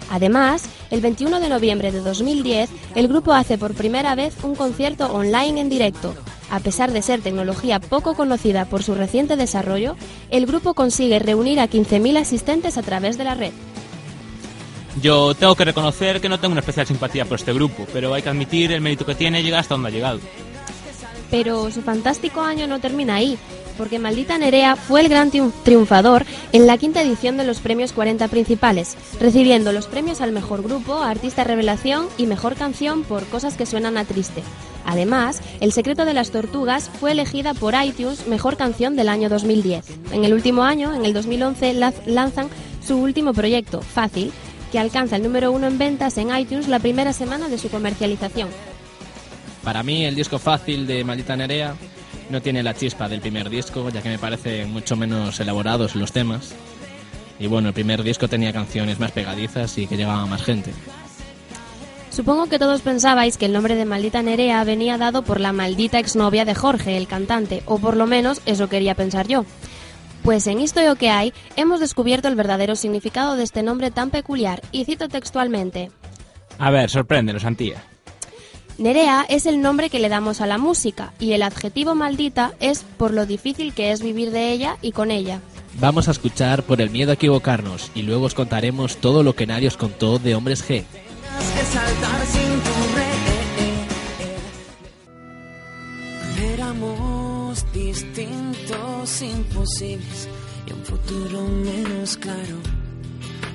Además, 0.09 0.63
el 0.91 1.01
21 1.01 1.39
de 1.39 1.49
noviembre 1.49 1.91
de 1.91 1.99
2010, 1.99 2.69
el 2.95 3.07
grupo 3.07 3.33
hace 3.33 3.57
por 3.57 3.73
primera 3.73 4.15
vez 4.15 4.35
un 4.43 4.55
concierto 4.55 5.11
online 5.13 5.59
en 5.59 5.69
directo. 5.69 6.13
A 6.49 6.59
pesar 6.59 6.91
de 6.91 7.01
ser 7.01 7.21
tecnología 7.21 7.79
poco 7.79 8.13
conocida 8.13 8.65
por 8.65 8.83
su 8.83 8.95
reciente 8.95 9.35
desarrollo, 9.35 9.95
el 10.29 10.45
grupo 10.45 10.73
consigue 10.73 11.19
reunir 11.19 11.59
a 11.59 11.69
15.000 11.69 12.17
asistentes 12.17 12.77
a 12.77 12.83
través 12.83 13.17
de 13.17 13.23
la 13.23 13.35
red. 13.35 13.51
Yo 15.01 15.33
tengo 15.33 15.55
que 15.55 15.65
reconocer 15.65 16.21
que 16.21 16.29
no 16.29 16.39
tengo 16.39 16.53
una 16.53 16.61
especial 16.61 16.87
simpatía 16.87 17.25
por 17.25 17.39
este 17.39 17.53
grupo, 17.53 17.85
pero 17.91 18.13
hay 18.13 18.21
que 18.21 18.29
admitir 18.29 18.71
el 18.71 18.81
mérito 18.81 19.05
que 19.05 19.15
tiene 19.15 19.43
llegar 19.43 19.59
hasta 19.59 19.73
donde 19.73 19.89
ha 19.89 19.91
llegado. 19.91 20.19
Pero 21.29 21.69
su 21.71 21.81
fantástico 21.81 22.41
año 22.41 22.67
no 22.67 22.79
termina 22.79 23.15
ahí, 23.15 23.37
porque 23.77 23.99
Maldita 23.99 24.37
Nerea 24.37 24.75
fue 24.75 25.01
el 25.01 25.09
gran 25.09 25.31
triun- 25.31 25.51
triunfador 25.63 26.25
en 26.53 26.67
la 26.67 26.77
quinta 26.77 27.01
edición 27.01 27.37
de 27.37 27.43
los 27.43 27.59
premios 27.59 27.91
40 27.93 28.27
principales, 28.27 28.95
recibiendo 29.19 29.71
los 29.71 29.87
premios 29.87 30.21
al 30.21 30.31
mejor 30.31 30.61
grupo, 30.63 30.95
artista 30.95 31.43
revelación 31.43 32.07
y 32.17 32.25
mejor 32.25 32.55
canción 32.55 33.03
por 33.03 33.25
cosas 33.27 33.55
que 33.55 33.65
suenan 33.65 33.97
a 33.97 34.05
triste. 34.05 34.43
Además, 34.85 35.41
El 35.61 35.71
secreto 35.71 36.05
de 36.05 36.13
las 36.13 36.29
tortugas 36.31 36.91
fue 36.99 37.11
elegida 37.13 37.53
por 37.55 37.73
iTunes 37.83 38.27
mejor 38.27 38.55
canción 38.55 38.95
del 38.95 39.09
año 39.09 39.29
2010. 39.29 39.85
En 40.11 40.25
el 40.25 40.33
último 40.33 40.63
año, 40.63 40.93
en 40.93 41.05
el 41.05 41.13
2011, 41.13 41.73
laz- 41.73 42.05
lanzan 42.05 42.49
su 42.85 42.97
último 42.97 43.33
proyecto, 43.33 43.81
Fácil, 43.81 44.31
que 44.71 44.77
alcanza 44.77 45.15
el 45.15 45.23
número 45.23 45.51
uno 45.51 45.65
en 45.67 45.77
ventas 45.79 46.17
en 46.19 46.35
iTunes 46.37 46.67
la 46.67 46.79
primera 46.79 47.13
semana 47.13 47.47
de 47.49 47.57
su 47.57 47.69
comercialización. 47.69 48.49
Para 49.63 49.81
mí, 49.81 50.05
el 50.05 50.13
disco 50.15 50.37
fácil 50.37 50.85
de 50.85 51.03
Maldita 51.03 51.35
Nerea 51.35 51.73
no 52.29 52.41
tiene 52.41 52.63
la 52.63 52.73
chispa 52.73 53.07
del 53.07 53.21
primer 53.21 53.49
disco, 53.49 53.89
ya 53.89 54.01
que 54.01 54.09
me 54.09 54.19
parecen 54.19 54.71
mucho 54.71 54.95
menos 54.95 55.39
elaborados 55.39 55.95
los 55.95 56.11
temas. 56.11 56.53
Y 57.39 57.47
bueno, 57.47 57.69
el 57.69 57.73
primer 57.73 58.03
disco 58.03 58.27
tenía 58.27 58.53
canciones 58.53 58.99
más 58.99 59.11
pegadizas 59.11 59.77
y 59.77 59.87
que 59.87 59.97
llegaba 59.97 60.21
a 60.21 60.25
más 60.25 60.43
gente. 60.43 60.71
Supongo 62.09 62.47
que 62.47 62.59
todos 62.59 62.81
pensabais 62.81 63.37
que 63.37 63.45
el 63.45 63.51
nombre 63.51 63.75
de 63.75 63.83
Maldita 63.83 64.21
Nerea 64.21 64.63
venía 64.63 64.97
dado 64.97 65.23
por 65.23 65.41
la 65.41 65.51
maldita 65.51 65.99
exnovia 65.99 66.45
de 66.45 66.55
Jorge, 66.55 66.95
el 66.95 67.07
cantante, 67.07 67.61
o 67.65 67.77
por 67.77 67.97
lo 67.97 68.05
menos 68.05 68.41
eso 68.45 68.69
quería 68.69 68.95
pensar 68.95 69.27
yo. 69.27 69.45
Pues 70.23 70.47
en 70.47 70.59
Esto 70.59 70.95
que 70.95 71.09
hay, 71.09 71.33
hemos 71.57 71.81
descubierto 71.81 72.29
el 72.29 72.35
verdadero 72.35 72.77
significado 72.77 73.35
de 73.35 73.43
este 73.43 73.63
nombre 73.63 73.91
tan 73.91 74.11
peculiar, 74.11 74.61
y 74.71 74.85
cito 74.85 75.09
textualmente. 75.09 75.91
A 76.57 76.71
ver, 76.71 76.89
sorpréndenos, 76.89 77.43
Antía. 77.43 77.83
Nerea 78.77 79.25
es 79.29 79.45
el 79.45 79.61
nombre 79.61 79.89
que 79.89 79.99
le 79.99 80.09
damos 80.09 80.41
a 80.41 80.47
la 80.47 80.57
música, 80.57 81.13
y 81.17 81.31
el 81.31 81.43
adjetivo 81.43 81.95
maldita 81.95 82.53
es 82.59 82.83
por 82.97 83.13
lo 83.13 83.25
difícil 83.25 83.73
que 83.73 83.91
es 83.91 84.01
vivir 84.01 84.31
de 84.31 84.51
ella 84.51 84.75
y 84.81 84.91
con 84.91 85.11
ella. 85.11 85.39
Vamos 85.79 86.09
a 86.09 86.11
escuchar 86.11 86.63
por 86.63 86.81
el 86.81 86.89
miedo 86.89 87.11
a 87.11 87.13
equivocarnos 87.13 87.89
y 87.95 88.01
luego 88.01 88.25
os 88.25 88.33
contaremos 88.33 88.97
todo 88.97 89.23
lo 89.23 89.33
que 89.33 89.47
nadie 89.47 89.69
os 89.69 89.77
contó 89.77 90.19
de 90.19 90.35
Hombres 90.35 90.61
G. 90.61 90.67
Tienes 90.67 90.85
que 91.53 91.63
saltar 91.65 92.25
sin 92.27 92.41
tu 92.41 92.73
red. 92.95 93.15
Éramos 96.53 97.65
distintos, 97.73 99.21
imposibles 99.21 100.29
y 100.67 100.73
un 100.73 100.83
futuro 100.83 101.43
menos 101.43 102.17
claro. 102.17 102.57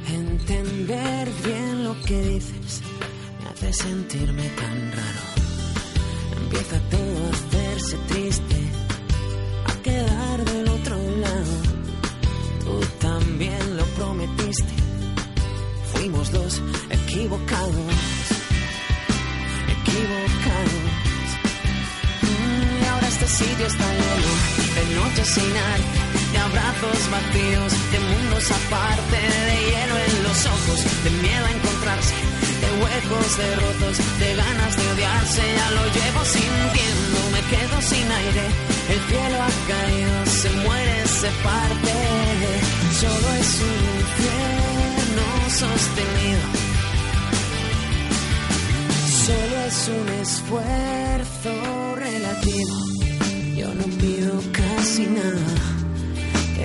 Entender 0.08 1.28
bien 1.44 1.84
lo 1.84 2.00
que 2.02 2.22
dices 2.22 2.82
hace 3.60 3.72
sentirme 3.72 4.48
tan 4.50 4.92
raro. 4.92 5.22
Empieza 6.42 6.80
todo 6.90 7.26
a 7.26 7.30
hacerse 7.30 7.96
triste, 8.08 8.56
a 9.66 9.82
quedar 9.82 10.44
del 10.44 10.68
otro 10.68 10.96
lado. 10.96 11.54
Tú 12.64 12.80
también 13.00 13.76
lo 13.76 13.84
prometiste 13.96 14.80
fuimos 15.92 16.32
dos 16.32 16.62
equivocados, 16.88 17.74
equivocados. 19.76 20.86
Mm, 22.22 22.82
y 22.82 22.86
ahora 22.86 23.08
este 23.08 23.26
sitio 23.26 23.66
está 23.66 23.86
lleno 23.92 24.32
de 24.76 24.94
noches 24.94 25.28
sin 25.28 25.56
arte, 25.56 26.09
de 26.32 26.38
abrazos 26.38 27.00
vacíos, 27.10 27.72
de 27.92 27.98
mundos 28.00 28.50
aparte, 28.50 29.18
de 29.48 29.56
hielo 29.66 29.96
en 30.08 30.22
los 30.24 30.38
ojos, 30.46 30.78
de 31.04 31.10
miedo 31.10 31.44
a 31.46 31.52
encontrarse, 31.52 32.14
de 32.62 32.68
huecos 32.80 33.28
derrotos, 33.36 33.96
de 34.18 34.36
ganas 34.36 34.76
de 34.76 34.84
odiarse. 34.92 35.42
Ya 35.58 35.70
lo 35.70 35.84
llevo 35.96 36.22
sintiendo, 36.24 37.18
me 37.34 37.42
quedo 37.52 37.76
sin 37.82 38.06
aire. 38.10 38.44
El 38.94 39.00
cielo 39.08 39.36
ha 39.46 39.52
caído, 39.72 40.26
se 40.26 40.50
muere, 40.64 41.06
se 41.06 41.30
parte. 41.46 41.92
Solo 43.00 43.28
es 43.42 43.50
un 43.70 43.80
infierno 44.00 45.26
sostenido. 45.62 46.44
Solo 49.26 49.56
es 49.68 49.88
un 49.88 50.08
esfuerzo 50.22 51.52
relativo. 51.96 52.76
Yo 53.56 53.74
no 53.74 53.84
pido 53.98 54.42
casi 54.52 55.06
nada, 55.06 55.46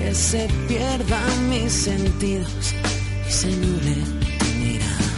que 0.06 0.14
se 0.14 0.46
pierdan 0.68 1.50
mis 1.50 1.72
sentidos 1.72 2.74
y 3.28 3.32
se 3.32 3.48
nuble 3.48 3.94
tu 4.38 4.46
mirada. 4.62 5.08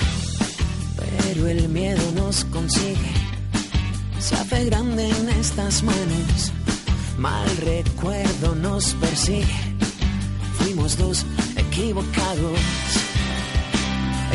Pero 0.97 1.47
el 1.47 1.69
miedo 1.69 2.01
nos 2.15 2.45
consigue, 2.47 3.13
se 4.19 4.35
hace 4.35 4.65
grande 4.65 5.11
en 5.11 5.29
estas 5.29 5.83
manos. 5.83 6.53
Mal 7.19 7.49
recuerdo 7.59 8.55
nos 8.55 8.95
persigue, 8.95 9.59
fuimos 10.59 10.97
dos 10.97 11.27
equivocados 11.57 12.59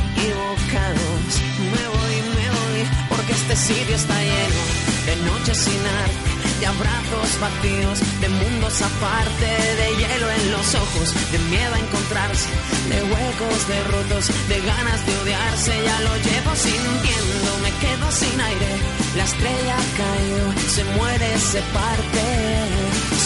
equivocados. 0.03 1.29
Me 1.73 1.83
voy, 1.95 2.15
me 2.37 2.47
voy, 2.57 2.81
porque 3.09 3.33
este 3.33 3.55
sitio 3.55 3.95
está 3.95 4.17
lleno 4.21 4.63
de 5.07 5.15
noches 5.29 5.57
sin 5.57 5.81
arte, 6.03 6.32
de 6.63 6.67
abrazos 6.67 7.29
vacíos, 7.41 7.99
de 8.21 8.29
mundos 8.29 8.81
aparte, 8.81 9.49
de 9.81 9.87
hielo 9.97 10.31
en 10.31 10.51
los 10.53 10.75
ojos, 10.75 11.13
de 11.33 11.39
miedo 11.51 11.73
a 11.75 11.79
encontrarse, 11.79 12.47
de 12.87 13.03
huecos 13.03 13.67
derrotos, 13.67 14.31
de 14.47 14.61
ganas 14.61 15.05
de 15.05 15.13
odiarse. 15.23 15.73
Ya 15.83 15.99
lo 16.07 16.15
llevo 16.27 16.55
sintiendo, 16.55 17.49
me 17.63 17.71
quedo 17.83 18.09
sin 18.11 18.39
aire. 18.39 18.71
La 19.17 19.25
estrella 19.25 19.77
caído, 19.99 20.45
se 20.69 20.83
muere, 20.95 21.37
se 21.37 21.61
parte. 21.75 22.23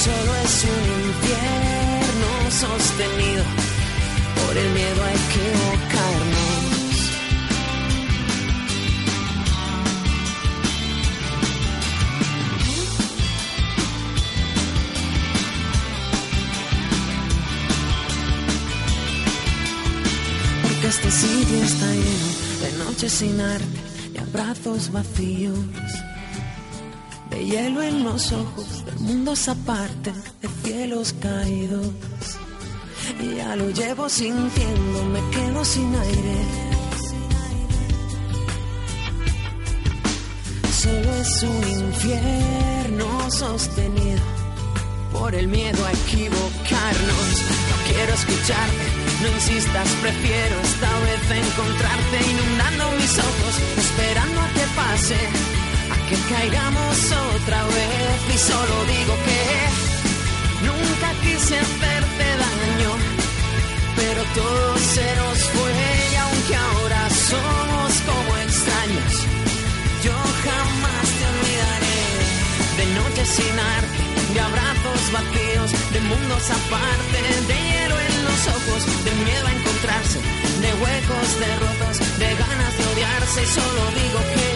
Solo 0.04 0.32
es 0.44 0.56
un 0.76 0.84
infierno 1.10 2.30
sostenido 2.50 3.44
por 4.42 4.58
el 4.58 4.70
miedo 4.72 5.04
a 5.04 5.12
equivocarnos. 5.14 6.47
Este 20.88 21.12
sitio 21.12 21.64
está 21.64 21.86
lleno 21.86 22.30
de 22.62 22.86
noches 22.86 23.12
sin 23.12 23.42
arte, 23.42 23.66
de 24.14 24.20
abrazos 24.20 24.90
vacíos, 24.90 25.60
de 27.30 27.46
hielo 27.46 27.82
en 27.84 28.06
los 28.06 28.32
ojos, 28.32 28.86
de 28.86 28.94
mundos 29.04 29.50
aparte, 29.50 30.14
de 30.42 30.48
cielos 30.64 31.14
caídos. 31.22 31.92
Ya 33.36 33.56
lo 33.58 33.70
llevo 33.70 34.08
sintiendo, 34.08 35.06
me 35.12 35.20
quedo 35.32 35.66
sin 35.66 35.94
aire. 35.94 36.38
Solo 40.72 41.16
es 41.16 41.44
un 41.44 41.86
infierno 41.86 43.30
sostenido 43.30 44.22
por 45.12 45.36
el 45.36 45.50
miedo 45.50 45.86
a 45.86 45.92
equivocarnos. 45.92 47.42
No 47.70 47.94
quiero 47.94 48.14
escucharte, 48.14 49.07
no 49.22 49.28
insistas, 49.30 49.90
prefiero 50.02 50.56
esta 50.62 50.92
vez 51.00 51.22
encontrarte 51.32 52.18
inundando 52.30 52.92
mis 53.00 53.18
ojos, 53.18 53.54
esperando 53.78 54.42
a 54.42 54.48
que 54.50 54.66
pase, 54.76 55.20
a 55.94 55.98
que 56.08 56.18
caigamos 56.34 56.98
otra 57.36 57.64
vez. 57.64 58.18
Y 58.34 58.38
solo 58.38 58.76
digo 58.86 59.14
que 59.28 59.42
nunca 60.68 61.10
quise 61.22 61.60
hacerte 61.60 62.26
daño, 62.46 62.92
pero 63.96 64.22
todo 64.36 64.78
se 64.78 65.08
nos 65.16 65.38
fue 65.54 65.72
y 66.12 66.16
aunque 66.16 66.56
ahora 66.56 67.10
somos 67.10 67.90
como 68.08 68.38
extraños, 68.46 69.14
yo 70.04 70.18
jamás 70.46 71.06
te 71.18 71.24
olvidaré 71.34 71.98
de 72.78 72.86
noches 73.00 73.28
sin 73.30 73.60
arte, 73.60 74.04
de 74.34 74.40
abrazos 74.40 75.02
vacíos, 75.12 75.70
de 75.94 76.02
mundos 76.02 76.46
aparte, 76.60 77.20
de 77.50 77.58
hielo 77.68 77.96
en 78.00 78.16
los 78.26 78.42
ojos, 78.58 78.77
huecos 80.82 81.40
derrotos, 81.40 82.20
de 82.20 82.30
ganas 82.36 82.78
de 82.78 82.86
odiarse. 82.94 83.46
Solo 83.46 83.84
digo 83.96 84.20
que 84.34 84.47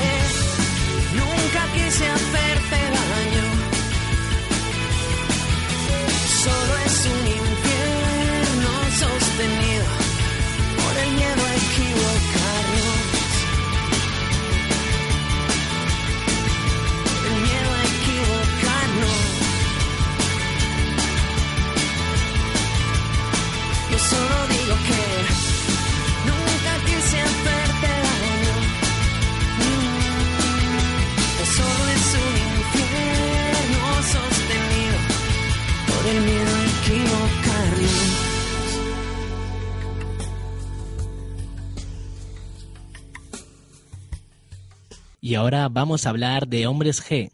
ahora 45.41 45.69
vamos 45.69 46.06
a 46.06 46.12
hablar 46.12 46.47
de 46.47 46.67
Hombres 46.67 47.04
G. 47.04 47.32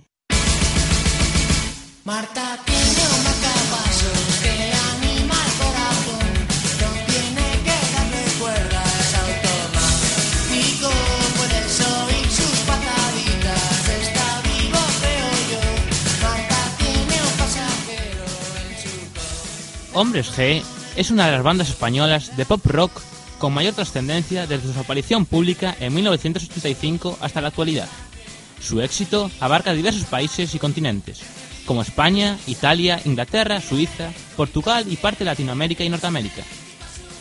Marta 2.05 2.57
tiene 2.65 3.03
un 3.15 3.23
marcapasos 3.27 4.39
que 4.41 4.55
anima 4.93 5.35
el 5.47 5.53
corazón. 5.61 6.27
No 6.81 6.89
tiene 7.11 7.47
que 7.65 7.77
darle 7.95 8.23
cuerdas 8.39 9.07
automático. 9.23 10.89
Puedes 11.35 11.73
oír 11.81 12.27
sus 12.31 12.57
pataditas. 12.69 13.89
Está 14.01 14.41
vivo, 14.47 14.79
creo 15.01 15.29
yo. 15.51 15.63
Marta 16.23 16.59
tiene 16.77 17.15
un 17.27 17.33
pasajero 17.37 18.23
en 18.63 18.71
su 19.91 19.99
Hombres 19.99 20.31
G 20.31 20.63
es 20.95 21.11
una 21.11 21.25
de 21.25 21.33
las 21.33 21.43
bandas 21.43 21.67
españolas 21.67 22.37
de 22.37 22.45
pop 22.45 22.65
rock 22.67 23.01
con 23.37 23.53
mayor 23.53 23.73
trascendencia 23.73 24.47
desde 24.47 24.73
su 24.73 24.79
aparición 24.79 25.25
pública 25.25 25.75
en 25.79 25.93
1985 25.93 27.17
hasta 27.21 27.41
la 27.41 27.49
actualidad. 27.49 27.87
Su 28.59 28.81
éxito 28.81 29.29
abarca 29.39 29.73
diversos 29.73 30.05
países 30.05 30.53
y 30.55 30.59
continentes, 30.59 31.21
como 31.65 31.81
España, 31.81 32.37
Italia, 32.47 32.99
Inglaterra, 33.05 33.61
Suiza, 33.61 34.11
Portugal 34.35 34.85
y 34.89 34.95
parte 34.95 35.19
de 35.19 35.31
Latinoamérica 35.31 35.83
y 35.83 35.89
Norteamérica. 35.89 36.43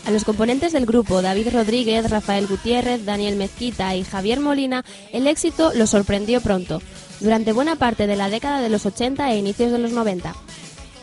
A 0.06 0.12
los 0.12 0.24
componentes 0.24 0.72
del 0.72 0.86
grupo, 0.86 1.20
David 1.20 1.48
Rodríguez, 1.52 2.08
Rafael 2.08 2.46
Gutiérrez, 2.46 3.04
Daniel 3.04 3.34
Mezquita 3.34 3.96
y 3.96 4.04
Javier 4.04 4.38
Molina, 4.38 4.84
el 5.12 5.26
éxito 5.26 5.72
los 5.74 5.90
sorprendió 5.90 6.40
pronto, 6.40 6.80
durante 7.18 7.52
buena 7.52 7.74
parte 7.74 8.06
de 8.06 8.14
la 8.14 8.30
década 8.30 8.60
de 8.60 8.68
los 8.68 8.86
80 8.86 9.32
e 9.32 9.38
inicios 9.38 9.72
de 9.72 9.78
los 9.78 9.90
90. 9.90 10.32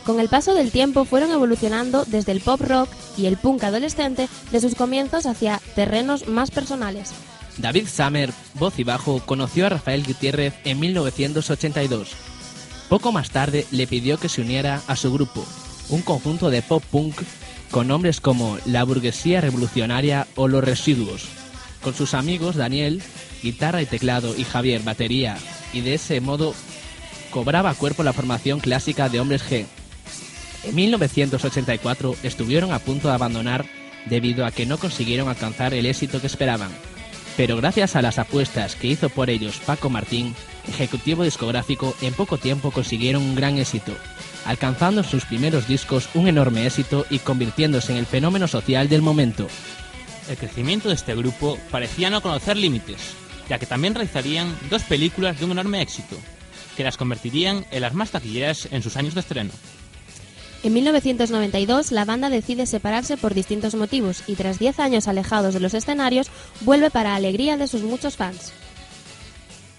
Con 0.04 0.20
el 0.20 0.28
paso 0.28 0.54
del 0.54 0.70
tiempo 0.70 1.04
fueron 1.06 1.30
evolucionando 1.30 2.04
desde 2.04 2.32
el 2.32 2.40
pop 2.40 2.60
rock 2.60 2.90
y 3.16 3.26
el 3.26 3.38
punk 3.38 3.64
adolescente 3.64 4.28
de 4.52 4.60
sus 4.60 4.74
comienzos 4.74 5.24
hacia 5.24 5.60
terrenos 5.74 6.28
más 6.28 6.50
personales. 6.50 7.12
David 7.56 7.88
Summer, 7.88 8.30
voz 8.54 8.78
y 8.78 8.84
bajo, 8.84 9.20
conoció 9.20 9.66
a 9.66 9.70
Rafael 9.70 10.04
Gutiérrez 10.04 10.54
en 10.64 10.78
1982. 10.80 12.10
Poco 12.88 13.12
más 13.12 13.30
tarde 13.30 13.66
le 13.70 13.86
pidió 13.86 14.18
que 14.18 14.28
se 14.28 14.42
uniera 14.42 14.82
a 14.86 14.96
su 14.96 15.12
grupo, 15.12 15.44
un 15.88 16.02
conjunto 16.02 16.50
de 16.50 16.60
pop 16.60 16.82
punk 16.90 17.14
con 17.70 17.88
nombres 17.88 18.20
como 18.20 18.58
La 18.66 18.84
Burguesía 18.84 19.40
Revolucionaria 19.40 20.26
o 20.34 20.48
Los 20.48 20.62
Residuos. 20.62 21.24
Con 21.82 21.94
sus 21.94 22.12
amigos 22.14 22.56
Daniel, 22.56 23.02
guitarra 23.42 23.82
y 23.82 23.86
teclado, 23.86 24.36
y 24.36 24.44
Javier, 24.44 24.82
batería, 24.82 25.38
y 25.72 25.80
de 25.80 25.94
ese 25.94 26.20
modo 26.20 26.54
cobraba 27.30 27.74
cuerpo 27.74 28.02
la 28.02 28.12
formación 28.12 28.60
clásica 28.60 29.08
de 29.08 29.20
Hombres 29.20 29.42
G. 29.48 29.66
En 30.66 30.74
1984 30.74 32.16
estuvieron 32.22 32.72
a 32.72 32.78
punto 32.78 33.08
de 33.08 33.14
abandonar 33.14 33.66
debido 34.06 34.46
a 34.46 34.50
que 34.50 34.66
no 34.66 34.78
consiguieron 34.78 35.28
alcanzar 35.28 35.74
el 35.74 35.86
éxito 35.86 36.20
que 36.20 36.26
esperaban. 36.26 36.70
Pero 37.36 37.56
gracias 37.56 37.96
a 37.96 38.02
las 38.02 38.18
apuestas 38.18 38.76
que 38.76 38.86
hizo 38.86 39.08
por 39.08 39.28
ellos 39.28 39.60
Paco 39.66 39.90
Martín, 39.90 40.34
ejecutivo 40.68 41.24
discográfico, 41.24 41.94
en 42.00 42.14
poco 42.14 42.38
tiempo 42.38 42.70
consiguieron 42.70 43.22
un 43.22 43.34
gran 43.34 43.58
éxito, 43.58 43.92
alcanzando 44.44 45.00
en 45.00 45.08
sus 45.08 45.24
primeros 45.24 45.66
discos 45.66 46.08
un 46.14 46.28
enorme 46.28 46.66
éxito 46.66 47.06
y 47.10 47.18
convirtiéndose 47.18 47.92
en 47.92 47.98
el 47.98 48.06
fenómeno 48.06 48.46
social 48.46 48.88
del 48.88 49.02
momento. 49.02 49.48
El 50.28 50.36
crecimiento 50.36 50.88
de 50.88 50.94
este 50.94 51.14
grupo 51.14 51.58
parecía 51.70 52.08
no 52.08 52.22
conocer 52.22 52.56
límites, 52.56 53.14
ya 53.48 53.58
que 53.58 53.66
también 53.66 53.94
realizarían 53.94 54.56
dos 54.70 54.84
películas 54.84 55.38
de 55.38 55.44
un 55.44 55.52
enorme 55.52 55.82
éxito, 55.82 56.16
que 56.76 56.84
las 56.84 56.96
convertirían 56.96 57.66
en 57.70 57.82
las 57.82 57.94
más 57.94 58.10
taquilleras 58.10 58.68
en 58.70 58.82
sus 58.82 58.96
años 58.96 59.14
de 59.14 59.20
estreno. 59.20 59.50
En 60.64 60.72
1992, 60.72 61.92
la 61.92 62.04
banda 62.06 62.30
decide 62.30 62.64
separarse 62.66 63.16
por 63.18 63.34
distintos 63.34 63.74
motivos 63.74 64.22
y 64.26 64.34
tras 64.34 64.58
10 64.58 64.80
años 64.80 65.08
alejados 65.08 65.52
de 65.54 65.60
los 65.60 65.74
escenarios, 65.74 66.28
vuelve 66.62 66.90
para 66.90 67.14
alegría 67.14 67.56
de 67.58 67.68
sus 67.68 67.82
muchos 67.82 68.16
fans. 68.16 68.52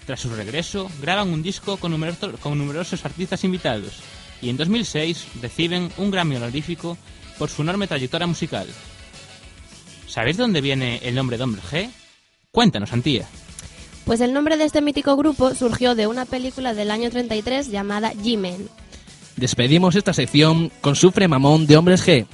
Tras 0.06 0.20
su 0.20 0.30
regreso, 0.30 0.88
graban 1.02 1.30
un 1.30 1.42
disco 1.42 1.76
con, 1.78 1.90
numeroso- 1.92 2.38
con 2.38 2.56
numerosos 2.56 3.04
artistas 3.04 3.42
invitados 3.42 3.94
y 4.40 4.48
en 4.48 4.56
2006 4.56 5.26
reciben 5.42 5.90
un 5.96 6.12
Grammy 6.12 6.36
honorífico 6.36 6.96
por 7.36 7.50
su 7.50 7.62
enorme 7.62 7.88
trayectoria 7.88 8.28
musical. 8.28 8.68
¿Sabéis 10.06 10.36
de 10.36 10.44
dónde 10.44 10.60
viene 10.60 11.00
el 11.02 11.16
nombre 11.16 11.36
de 11.36 11.42
Hombre 11.42 11.62
G? 11.68 11.90
Cuéntanos, 12.52 12.92
Antía. 12.92 13.26
Pues 14.04 14.20
el 14.20 14.32
nombre 14.32 14.56
de 14.56 14.64
este 14.64 14.80
mítico 14.82 15.16
grupo 15.16 15.52
surgió 15.56 15.96
de 15.96 16.06
una 16.06 16.26
película 16.26 16.74
del 16.74 16.92
año 16.92 17.10
33 17.10 17.70
llamada 17.72 18.12
G-Men. 18.12 18.68
Despedimos 19.36 19.96
esta 19.96 20.14
sección 20.14 20.70
con 20.80 20.96
Sufre 20.96 21.28
Mamón 21.28 21.66
de 21.66 21.76
Hombres 21.76 22.06
G. 22.06 22.26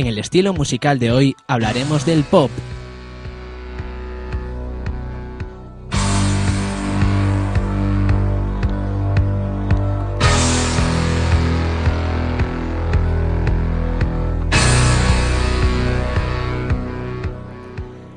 En 0.00 0.06
el 0.06 0.18
estilo 0.18 0.54
musical 0.54 0.98
de 0.98 1.12
hoy 1.12 1.36
hablaremos 1.46 2.06
del 2.06 2.24
pop. 2.24 2.50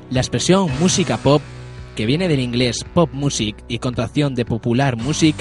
La 0.08 0.20
expresión 0.20 0.70
música 0.80 1.18
pop, 1.18 1.42
que 1.96 2.06
viene 2.06 2.28
del 2.28 2.40
inglés 2.40 2.82
pop 2.94 3.10
music 3.12 3.62
y 3.68 3.78
contracción 3.78 4.34
de 4.34 4.46
popular 4.46 4.96
music, 4.96 5.36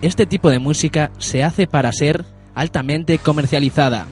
este 0.00 0.24
tipo 0.24 0.48
de 0.48 0.60
música 0.60 1.10
se 1.18 1.44
hace 1.44 1.66
para 1.66 1.92
ser 1.92 2.24
altamente 2.54 3.18
comercializada. 3.18 4.06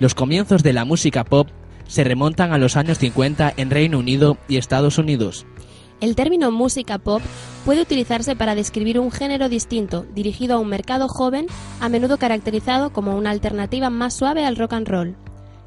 Los 0.00 0.14
comienzos 0.14 0.62
de 0.62 0.72
la 0.72 0.86
música 0.86 1.24
pop 1.24 1.48
se 1.86 2.04
remontan 2.04 2.54
a 2.54 2.58
los 2.58 2.78
años 2.78 2.98
50 2.98 3.52
en 3.58 3.68
Reino 3.68 3.98
Unido 3.98 4.38
y 4.48 4.56
Estados 4.56 4.96
Unidos. 4.96 5.44
El 6.00 6.16
término 6.16 6.50
música 6.50 6.96
pop 6.96 7.20
puede 7.66 7.82
utilizarse 7.82 8.34
para 8.34 8.54
describir 8.54 8.98
un 8.98 9.12
género 9.12 9.50
distinto, 9.50 10.06
dirigido 10.14 10.56
a 10.56 10.58
un 10.58 10.68
mercado 10.68 11.06
joven, 11.06 11.48
a 11.80 11.90
menudo 11.90 12.16
caracterizado 12.16 12.94
como 12.94 13.14
una 13.14 13.28
alternativa 13.28 13.90
más 13.90 14.14
suave 14.14 14.46
al 14.46 14.56
rock 14.56 14.72
and 14.72 14.88
roll. 14.88 15.16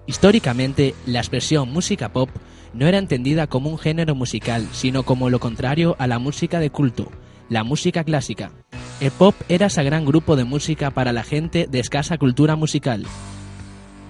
Históricamente, 0.07 0.95
la 1.05 1.19
expresión 1.19 1.71
música 1.71 2.11
pop 2.11 2.29
no 2.73 2.87
era 2.87 2.97
entendida 2.97 3.45
como 3.45 3.69
un 3.69 3.77
género 3.77 4.15
musical, 4.15 4.67
sino 4.71 5.03
como 5.03 5.29
lo 5.29 5.39
contrario 5.39 5.95
a 5.99 6.07
la 6.07 6.17
música 6.17 6.59
de 6.59 6.71
culto, 6.71 7.11
la 7.49 7.63
música 7.63 8.03
clásica. 8.03 8.51
El 8.99 9.11
pop 9.11 9.35
era 9.47 9.67
ese 9.67 9.83
gran 9.83 10.05
grupo 10.05 10.35
de 10.35 10.43
música 10.43 10.89
para 10.89 11.13
la 11.13 11.21
gente 11.21 11.67
de 11.69 11.79
escasa 11.79 12.17
cultura 12.17 12.55
musical. 12.55 13.05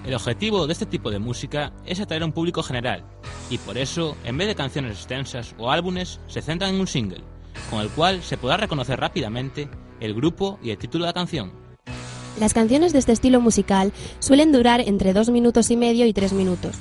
El 0.04 0.12
objetivo 0.12 0.66
de 0.66 0.74
este 0.74 0.84
tipo 0.84 1.10
de 1.10 1.18
música 1.18 1.72
es 1.86 1.98
atraer 1.98 2.22
a 2.22 2.26
un 2.26 2.32
público 2.32 2.62
general, 2.62 3.04
y 3.48 3.56
por 3.56 3.78
eso, 3.78 4.18
en 4.24 4.36
vez 4.36 4.48
de 4.48 4.54
canciones 4.54 4.98
extensas 4.98 5.54
o 5.56 5.70
álbumes, 5.70 6.20
se 6.26 6.42
centran 6.42 6.74
en 6.74 6.80
un 6.80 6.86
single, 6.86 7.22
con 7.70 7.80
el 7.80 7.88
cual 7.88 8.22
se 8.22 8.36
podrá 8.36 8.58
reconocer 8.58 9.00
rápidamente 9.00 9.66
el 10.00 10.12
grupo 10.12 10.58
y 10.62 10.70
el 10.70 10.76
título 10.76 11.04
de 11.04 11.08
la 11.08 11.14
canción. 11.14 11.52
Las 12.38 12.52
canciones 12.52 12.92
de 12.92 12.98
este 12.98 13.12
estilo 13.12 13.40
musical 13.40 13.92
suelen 14.18 14.52
durar 14.52 14.82
entre 14.82 15.14
dos 15.14 15.30
minutos 15.30 15.70
y 15.70 15.76
medio 15.78 16.04
y 16.04 16.12
tres 16.12 16.34
minutos. 16.34 16.76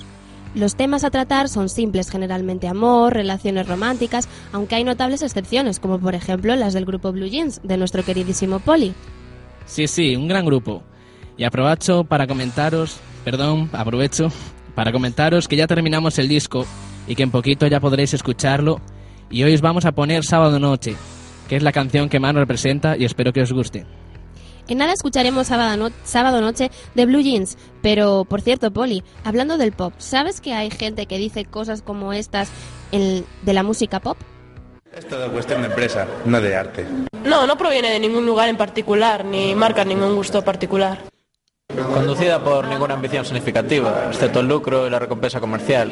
Los 0.53 0.75
temas 0.75 1.05
a 1.05 1.09
tratar 1.09 1.47
son 1.47 1.69
simples, 1.69 2.09
generalmente 2.09 2.67
amor, 2.67 3.13
relaciones 3.13 3.69
románticas, 3.69 4.27
aunque 4.51 4.75
hay 4.75 4.83
notables 4.83 5.21
excepciones, 5.21 5.79
como 5.79 5.97
por 5.97 6.13
ejemplo 6.13 6.53
las 6.57 6.73
del 6.73 6.83
grupo 6.83 7.13
Blue 7.13 7.27
Jeans, 7.27 7.61
de 7.63 7.77
nuestro 7.77 8.03
queridísimo 8.03 8.59
Polly. 8.59 8.93
Sí, 9.65 9.87
sí, 9.87 10.17
un 10.17 10.27
gran 10.27 10.45
grupo. 10.45 10.83
Y 11.37 11.43
aprovecho 11.45 12.03
para 12.03 12.27
comentaros, 12.27 12.97
perdón, 13.25 13.69
aprovecho 13.73 14.31
para 14.75 14.91
comentaros 14.91 15.47
que 15.47 15.55
ya 15.55 15.67
terminamos 15.67 16.17
el 16.19 16.27
disco 16.27 16.65
y 17.07 17.15
que 17.15 17.23
en 17.23 17.31
poquito 17.31 17.67
ya 17.67 17.79
podréis 17.79 18.13
escucharlo. 18.13 18.79
Y 19.29 19.43
hoy 19.43 19.53
os 19.53 19.61
vamos 19.61 19.85
a 19.85 19.91
poner 19.93 20.23
Sábado 20.23 20.59
Noche, 20.59 20.95
que 21.47 21.55
es 21.55 21.63
la 21.63 21.71
canción 21.71 22.09
que 22.09 22.19
más 22.19 22.33
nos 22.33 22.41
representa 22.41 22.95
y 22.97 23.05
espero 23.05 23.33
que 23.33 23.41
os 23.41 23.51
guste. 23.51 23.85
En 24.67 24.77
nada 24.77 24.93
escucharemos 24.93 25.47
sábado, 25.47 25.75
no- 25.75 25.93
sábado 26.05 26.39
noche 26.39 26.71
de 26.95 27.05
Blue 27.05 27.19
Jeans, 27.21 27.57
pero 27.81 28.23
por 28.25 28.39
cierto, 28.41 28.71
Polly, 28.71 29.03
hablando 29.25 29.57
del 29.57 29.73
pop, 29.73 29.93
¿sabes 29.97 30.39
que 30.39 30.53
hay 30.53 30.71
gente 30.71 31.05
que 31.05 31.17
dice 31.17 31.43
cosas 31.43 31.81
como 31.81 32.13
estas 32.13 32.49
en- 32.93 33.25
de 33.41 33.53
la 33.53 33.63
música 33.63 33.99
pop? 33.99 34.17
Es 34.95 35.05
todo 35.07 35.29
cuestión 35.31 35.61
de 35.63 35.67
empresa, 35.67 36.07
no 36.25 36.39
de 36.39 36.55
arte. 36.55 36.85
No, 37.25 37.45
no 37.45 37.57
proviene 37.57 37.89
de 37.89 37.99
ningún 37.99 38.25
lugar 38.25 38.47
en 38.47 38.55
particular, 38.55 39.25
ni 39.25 39.53
marca 39.55 39.83
ningún 39.83 40.15
gusto 40.15 40.43
particular. 40.43 40.99
Conducida 41.69 42.43
por 42.43 42.67
ninguna 42.67 42.93
ambición 42.93 43.25
significativa, 43.25 44.07
excepto 44.09 44.41
el 44.41 44.47
lucro 44.47 44.85
y 44.85 44.89
la 44.89 44.99
recompensa 44.99 45.39
comercial. 45.39 45.91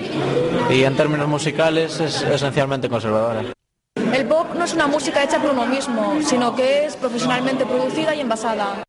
Y 0.69 0.83
en 0.83 0.95
términos 0.95 1.27
musicales 1.27 1.99
es 1.99 2.21
esencialmente 2.21 2.89
conservadora. 2.89 3.53
El 3.95 4.25
pop 4.27 4.47
no 4.55 4.63
es 4.63 4.73
una 4.73 4.87
música 4.87 5.23
hecha 5.23 5.41
por 5.41 5.51
uno 5.51 5.65
mismo, 5.65 6.21
sino 6.21 6.55
que 6.55 6.85
es 6.85 6.95
profesionalmente 6.95 7.65
producida 7.65 8.13
y 8.13 8.19
envasada. 8.19 8.83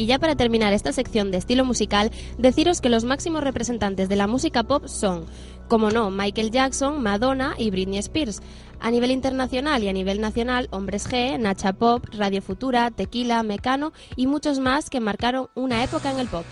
Y 0.00 0.06
ya 0.06 0.18
para 0.18 0.34
terminar 0.34 0.72
esta 0.72 0.94
sección 0.94 1.30
de 1.30 1.36
estilo 1.36 1.66
musical, 1.66 2.10
deciros 2.38 2.80
que 2.80 2.88
los 2.88 3.04
máximos 3.04 3.44
representantes 3.44 4.08
de 4.08 4.16
la 4.16 4.26
música 4.26 4.62
pop 4.62 4.86
son, 4.86 5.26
como 5.70 5.90
no, 5.90 6.10
Michael 6.10 6.50
Jackson, 6.50 7.00
Madonna 7.00 7.54
y 7.56 7.70
Britney 7.70 7.98
Spears. 7.98 8.42
A 8.80 8.90
nivel 8.90 9.12
internacional 9.12 9.84
y 9.84 9.88
a 9.88 9.92
nivel 9.92 10.20
nacional, 10.20 10.66
Hombres 10.72 11.08
G, 11.08 11.38
Nacha 11.38 11.72
Pop, 11.72 12.04
Radio 12.12 12.42
Futura, 12.42 12.90
Tequila, 12.90 13.42
Mecano 13.44 13.92
y 14.16 14.26
muchos 14.26 14.58
más 14.58 14.90
que 14.90 14.98
marcaron 14.98 15.48
una 15.54 15.84
época 15.84 16.10
en 16.10 16.18
el 16.18 16.26
pop. 16.26 16.44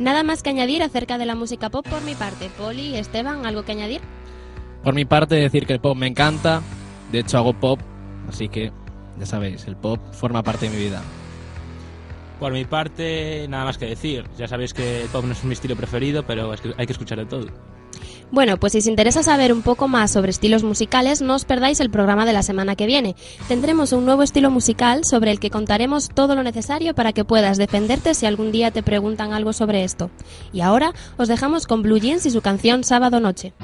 Nada 0.00 0.22
más 0.22 0.42
que 0.42 0.50
añadir 0.50 0.82
acerca 0.82 1.18
de 1.18 1.26
la 1.26 1.34
música 1.34 1.68
pop 1.68 1.86
por 1.86 2.02
mi 2.02 2.14
parte. 2.14 2.50
Poli, 2.56 2.96
Esteban, 2.96 3.44
¿algo 3.44 3.64
que 3.64 3.72
añadir? 3.72 4.00
Por 4.82 4.94
mi 4.94 5.04
parte, 5.04 5.34
decir 5.34 5.66
que 5.66 5.74
el 5.74 5.80
pop 5.80 5.96
me 5.96 6.06
encanta. 6.06 6.62
De 7.12 7.18
hecho, 7.18 7.36
hago 7.36 7.52
pop, 7.52 7.78
así 8.28 8.48
que 8.48 8.72
ya 9.18 9.26
sabéis, 9.26 9.66
el 9.66 9.76
pop 9.76 10.00
forma 10.12 10.42
parte 10.42 10.70
de 10.70 10.76
mi 10.76 10.82
vida. 10.82 11.02
Por 12.44 12.52
mi 12.52 12.66
parte, 12.66 13.46
nada 13.48 13.64
más 13.64 13.78
que 13.78 13.86
decir. 13.86 14.26
Ya 14.36 14.46
sabéis 14.46 14.74
que 14.74 15.06
pop 15.10 15.24
no 15.24 15.32
es 15.32 15.42
mi 15.44 15.54
estilo 15.54 15.76
preferido, 15.76 16.26
pero 16.26 16.52
hay 16.76 16.86
que 16.86 16.92
escuchar 16.92 17.16
de 17.16 17.24
todo. 17.24 17.46
Bueno, 18.30 18.58
pues 18.58 18.72
si 18.74 18.80
os 18.80 18.86
interesa 18.86 19.22
saber 19.22 19.50
un 19.50 19.62
poco 19.62 19.88
más 19.88 20.10
sobre 20.10 20.28
estilos 20.28 20.62
musicales, 20.62 21.22
no 21.22 21.36
os 21.36 21.46
perdáis 21.46 21.80
el 21.80 21.88
programa 21.88 22.26
de 22.26 22.34
la 22.34 22.42
semana 22.42 22.76
que 22.76 22.84
viene. 22.84 23.16
Tendremos 23.48 23.92
un 23.92 24.04
nuevo 24.04 24.22
estilo 24.22 24.50
musical 24.50 25.06
sobre 25.06 25.30
el 25.30 25.40
que 25.40 25.48
contaremos 25.48 26.10
todo 26.10 26.34
lo 26.34 26.42
necesario 26.42 26.94
para 26.94 27.14
que 27.14 27.24
puedas 27.24 27.56
defenderte 27.56 28.12
si 28.12 28.26
algún 28.26 28.52
día 28.52 28.70
te 28.70 28.82
preguntan 28.82 29.32
algo 29.32 29.54
sobre 29.54 29.82
esto. 29.82 30.10
Y 30.52 30.60
ahora 30.60 30.92
os 31.16 31.28
dejamos 31.28 31.66
con 31.66 31.80
Blue 31.80 31.98
Jeans 31.98 32.26
y 32.26 32.30
su 32.30 32.42
canción 32.42 32.84
Sábado 32.84 33.20
Noche. 33.20 33.54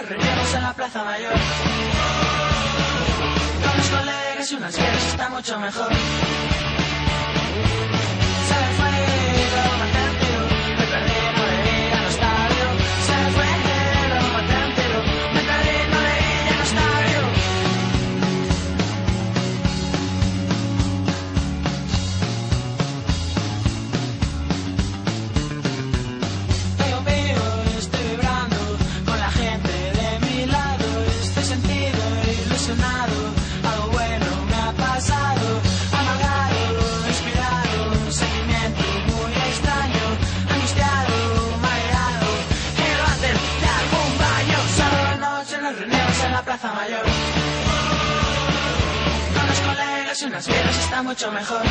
Nos 0.00 0.08
reunimos 0.08 0.54
en 0.54 0.62
la 0.62 0.72
Plaza 0.72 1.04
Mayor, 1.04 1.32
con 3.62 3.76
los 3.76 3.88
colegas 3.88 4.52
y 4.52 4.54
unas 4.54 4.74
fieras 4.74 5.06
está 5.06 5.28
mucho 5.28 5.60
mejor. 5.60 6.49
Fieras 50.46 50.78
está 50.78 51.02
mucho 51.02 51.30
mejor. 51.32 51.62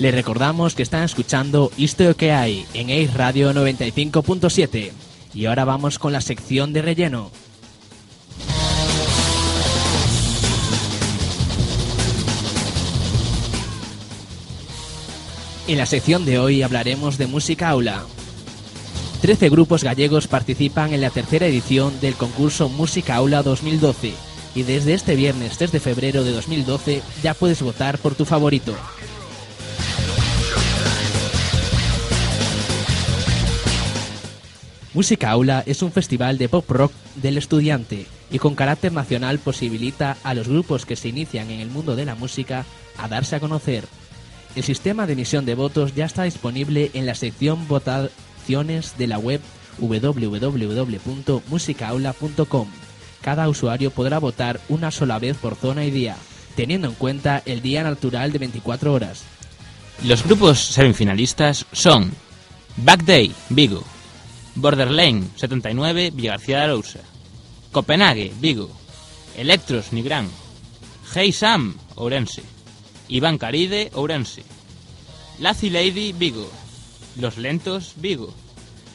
Les 0.00 0.14
recordamos 0.14 0.74
que 0.74 0.82
están 0.82 1.02
escuchando 1.02 1.70
Isto 1.76 2.16
que 2.16 2.32
hay 2.32 2.64
en 2.72 2.86
Ace 2.86 3.12
Radio 3.14 3.52
95.7. 3.52 4.92
Y 5.34 5.44
ahora 5.44 5.66
vamos 5.66 5.98
con 5.98 6.14
la 6.14 6.22
sección 6.22 6.72
de 6.72 6.80
relleno. 6.80 7.30
En 15.68 15.76
la 15.76 15.84
sección 15.84 16.24
de 16.24 16.38
hoy 16.38 16.62
hablaremos 16.62 17.18
de 17.18 17.26
música 17.26 17.68
aula. 17.68 18.06
Trece 19.20 19.50
grupos 19.50 19.84
gallegos 19.84 20.28
participan 20.28 20.94
en 20.94 21.02
la 21.02 21.10
tercera 21.10 21.46
edición 21.46 22.00
del 22.00 22.14
concurso 22.14 22.70
Música 22.70 23.16
Aula 23.16 23.42
2012 23.42 24.14
y 24.54 24.62
desde 24.62 24.94
este 24.94 25.14
viernes 25.14 25.58
3 25.58 25.72
de 25.72 25.80
febrero 25.80 26.24
de 26.24 26.32
2012 26.32 27.02
ya 27.22 27.34
puedes 27.34 27.60
votar 27.60 27.98
por 27.98 28.14
tu 28.14 28.24
favorito. 28.24 28.74
Música 34.92 35.30
Aula 35.30 35.62
es 35.66 35.82
un 35.82 35.92
festival 35.92 36.36
de 36.36 36.48
pop 36.48 36.68
rock 36.68 36.90
del 37.14 37.38
estudiante 37.38 38.06
y 38.30 38.40
con 38.40 38.56
carácter 38.56 38.92
nacional 38.92 39.38
posibilita 39.38 40.16
a 40.24 40.34
los 40.34 40.48
grupos 40.48 40.84
que 40.84 40.96
se 40.96 41.06
inician 41.08 41.48
en 41.50 41.60
el 41.60 41.70
mundo 41.70 41.94
de 41.94 42.04
la 42.04 42.16
música 42.16 42.66
a 42.98 43.06
darse 43.06 43.36
a 43.36 43.40
conocer. 43.40 43.84
El 44.56 44.64
sistema 44.64 45.06
de 45.06 45.12
emisión 45.12 45.46
de 45.46 45.54
votos 45.54 45.94
ya 45.94 46.06
está 46.06 46.24
disponible 46.24 46.90
en 46.94 47.06
la 47.06 47.14
sección 47.14 47.68
votaciones 47.68 48.98
de 48.98 49.06
la 49.06 49.18
web 49.18 49.40
www.musicaula.com. 49.78 52.68
Cada 53.20 53.48
usuario 53.48 53.92
podrá 53.92 54.18
votar 54.18 54.60
una 54.68 54.90
sola 54.90 55.20
vez 55.20 55.36
por 55.36 55.54
zona 55.54 55.84
y 55.84 55.92
día, 55.92 56.16
teniendo 56.56 56.88
en 56.88 56.94
cuenta 56.94 57.44
el 57.46 57.62
día 57.62 57.84
natural 57.84 58.32
de 58.32 58.38
24 58.38 58.92
horas. 58.92 59.22
Los 60.04 60.24
grupos 60.24 60.58
semifinalistas 60.58 61.64
son 61.72 62.10
Back 62.78 63.04
Day, 63.04 63.32
Vigo, 63.50 63.84
Borderline 64.60 65.30
79, 65.36 66.10
Villagarcía 66.12 66.58
de 66.58 66.64
Arousa, 66.64 67.00
Copenhague, 67.72 68.32
Vigo, 68.40 68.70
Electros, 69.36 69.92
Nigrán, 69.92 70.28
Hey 71.14 71.32
Sam, 71.32 71.76
Ourense, 71.96 72.42
Iván 73.08 73.38
Caride, 73.38 73.90
Ourense, 73.94 74.44
Lazy 75.38 75.70
Lady, 75.70 76.12
Vigo, 76.12 76.50
Los 77.16 77.38
Lentos, 77.38 77.94
Vigo, 77.96 78.34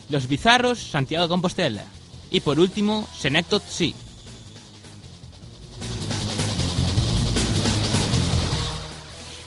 Los 0.10 0.28
Bizarros, 0.28 0.80
Santiago 0.80 1.26
de 1.26 1.30
Compostela. 1.30 1.86
Y 2.30 2.42
por 2.42 2.60
último, 2.60 3.08
Senectot 3.18 3.64
Sí. 3.68 3.96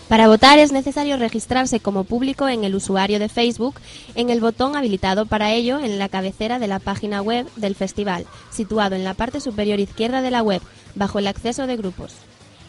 Para 0.08 0.26
votar 0.26 0.58
es 0.58 0.72
necesario 0.72 1.18
registrarse 1.18 1.80
como 1.80 2.04
público 2.04 2.48
en 2.48 2.64
el 2.64 2.74
usuario 2.74 3.18
de 3.18 3.28
Facebook 3.28 3.74
en 4.14 4.30
el 4.30 4.40
botón 4.40 4.74
habilitado 4.74 5.26
para 5.26 5.52
ello 5.52 5.78
en 5.80 5.98
la 5.98 6.08
cabecera 6.08 6.58
de 6.58 6.66
la 6.66 6.78
página 6.78 7.20
web 7.20 7.46
del 7.56 7.74
festival, 7.74 8.24
situado 8.50 8.96
en 8.96 9.04
la 9.04 9.12
parte 9.12 9.38
superior 9.40 9.80
izquierda 9.80 10.22
de 10.22 10.30
la 10.30 10.42
web, 10.42 10.62
bajo 10.94 11.18
el 11.18 11.26
acceso 11.26 11.66
de 11.66 11.76
grupos. 11.76 12.14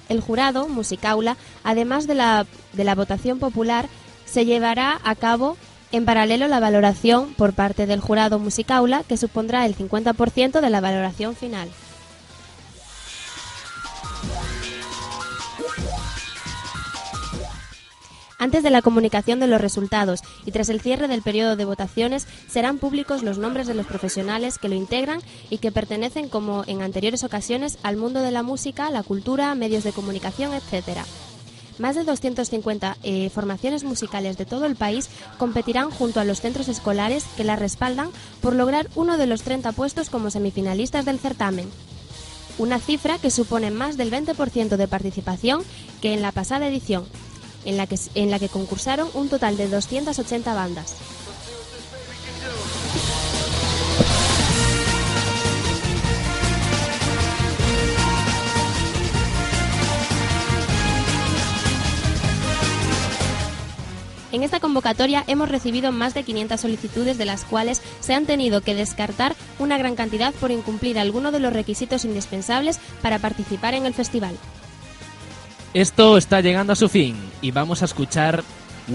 El 0.09 0.19
jurado, 0.19 0.67
Musicaula, 0.67 1.37
además 1.63 2.07
de 2.07 2.15
la, 2.15 2.45
de 2.73 2.83
la 2.83 2.95
votación 2.95 3.39
popular, 3.39 3.87
se 4.25 4.43
llevará 4.43 4.99
a 5.05 5.15
cabo 5.15 5.55
en 5.93 6.03
paralelo 6.03 6.49
la 6.49 6.59
valoración 6.59 7.33
por 7.35 7.53
parte 7.53 7.85
del 7.85 8.01
jurado 8.01 8.37
Musicaula, 8.39 9.03
que 9.07 9.15
supondrá 9.15 9.65
el 9.65 9.77
50% 9.77 10.59
de 10.59 10.69
la 10.69 10.81
valoración 10.81 11.37
final. 11.37 11.69
Antes 18.41 18.63
de 18.63 18.69
la 18.69 18.81
comunicación 18.81 19.41
de 19.41 19.47
los 19.47 19.59
resultados 19.59 20.21
y 20.45 20.51
tras 20.51 20.69
el 20.69 20.79
cierre 20.79 21.09
del 21.09 21.21
periodo 21.21 21.57
de 21.57 21.65
votaciones 21.65 22.25
serán 22.47 22.77
públicos 22.77 23.21
los 23.21 23.37
nombres 23.37 23.67
de 23.67 23.73
los 23.73 23.85
profesionales 23.85 24.57
que 24.57 24.69
lo 24.69 24.75
integran 24.75 25.19
y 25.49 25.57
que 25.57 25.73
pertenecen, 25.73 26.29
como 26.29 26.63
en 26.65 26.81
anteriores 26.81 27.25
ocasiones, 27.25 27.77
al 27.83 27.97
mundo 27.97 28.21
de 28.21 28.31
la 28.31 28.41
música, 28.41 28.89
la 28.91 29.03
cultura, 29.03 29.53
medios 29.55 29.83
de 29.83 29.91
comunicación, 29.91 30.53
etc. 30.53 30.99
Más 31.79 31.97
de 31.97 32.05
250 32.05 32.95
eh, 33.03 33.29
formaciones 33.29 33.83
musicales 33.83 34.37
de 34.37 34.45
todo 34.45 34.65
el 34.65 34.77
país 34.77 35.09
competirán 35.37 35.91
junto 35.91 36.21
a 36.21 36.25
los 36.25 36.39
centros 36.39 36.69
escolares 36.69 37.25
que 37.35 37.43
las 37.43 37.59
respaldan 37.59 38.09
por 38.41 38.55
lograr 38.55 38.87
uno 38.95 39.17
de 39.17 39.27
los 39.27 39.41
30 39.41 39.73
puestos 39.73 40.09
como 40.09 40.31
semifinalistas 40.31 41.03
del 41.03 41.19
certamen. 41.19 41.69
Una 42.57 42.79
cifra 42.79 43.17
que 43.17 43.31
supone 43.31 43.69
más 43.69 43.97
del 43.97 44.11
20% 44.11 44.77
de 44.77 44.87
participación 44.87 45.61
que 46.01 46.13
en 46.13 46.21
la 46.21 46.31
pasada 46.31 46.67
edición, 46.67 47.05
en 47.65 47.77
la, 47.77 47.87
que, 47.87 47.97
en 48.15 48.31
la 48.31 48.39
que 48.39 48.49
concursaron 48.49 49.09
un 49.13 49.29
total 49.29 49.57
de 49.57 49.67
280 49.67 50.53
bandas. 50.53 50.95
En 64.31 64.43
esta 64.43 64.59
convocatoria 64.59 65.23
hemos 65.27 65.49
recibido 65.49 65.91
más 65.91 66.13
de 66.13 66.23
500 66.23 66.61
solicitudes 66.61 67.17
de 67.17 67.25
las 67.25 67.45
cuales 67.45 67.81
se 67.99 68.13
han 68.13 68.25
tenido 68.25 68.61
que 68.61 68.75
descartar 68.75 69.35
una 69.57 69.77
gran 69.77 69.95
cantidad 69.95 70.33
por 70.35 70.51
incumplir 70.51 70.99
alguno 70.99 71.31
de 71.31 71.39
los 71.39 71.51
requisitos 71.51 72.05
indispensables 72.05 72.79
para 73.01 73.19
participar 73.19 73.73
en 73.73 73.85
el 73.85 73.93
festival. 73.93 74.35
Esto 75.73 76.17
está 76.17 76.41
llegando 76.41 76.73
a 76.73 76.75
su 76.75 76.89
fin 76.89 77.15
y 77.43 77.51
vamos 77.51 77.83
a 77.83 77.85
escuchar 77.85 78.43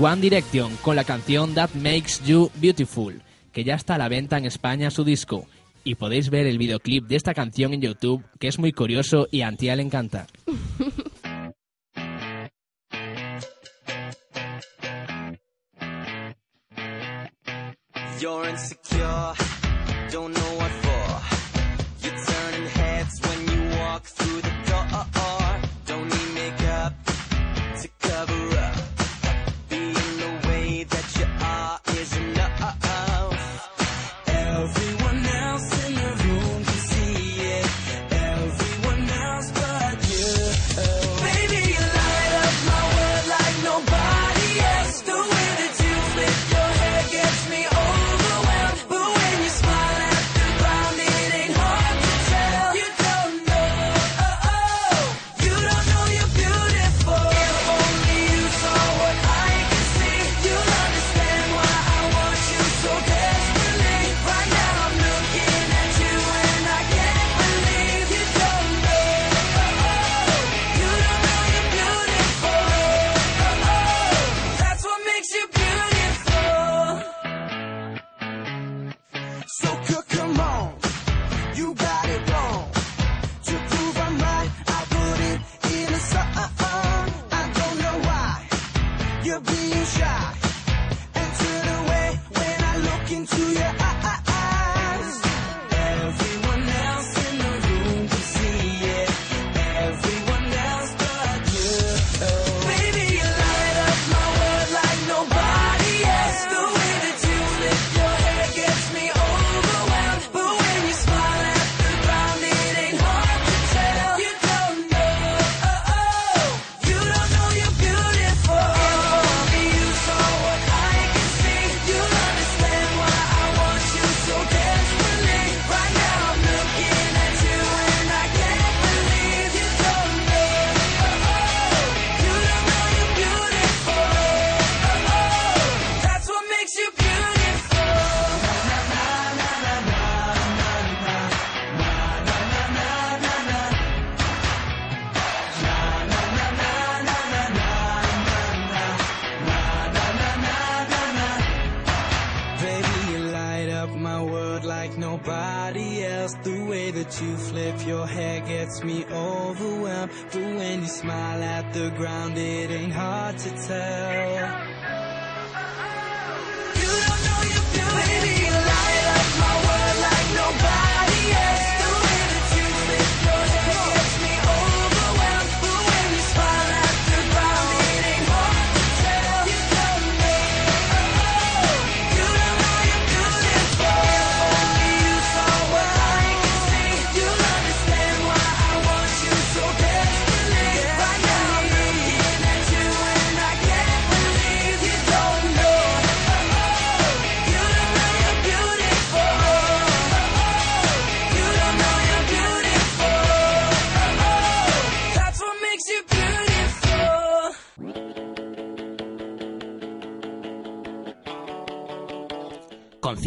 One 0.00 0.20
Direction 0.20 0.74
con 0.82 0.96
la 0.96 1.04
canción 1.04 1.54
That 1.54 1.70
Makes 1.74 2.24
You 2.26 2.50
Beautiful, 2.56 3.22
que 3.52 3.62
ya 3.62 3.76
está 3.76 3.94
a 3.94 3.98
la 3.98 4.08
venta 4.08 4.38
en 4.38 4.44
España 4.44 4.90
su 4.90 5.04
disco. 5.04 5.46
Y 5.84 5.94
podéis 5.94 6.30
ver 6.30 6.48
el 6.48 6.58
videoclip 6.58 7.06
de 7.06 7.14
esta 7.14 7.32
canción 7.32 7.74
en 7.74 7.80
YouTube, 7.80 8.24
que 8.40 8.48
es 8.48 8.58
muy 8.58 8.72
curioso 8.72 9.28
y 9.30 9.42
a 9.42 9.48
Antía 9.48 9.76
le 9.76 9.82
encanta. 9.82 10.26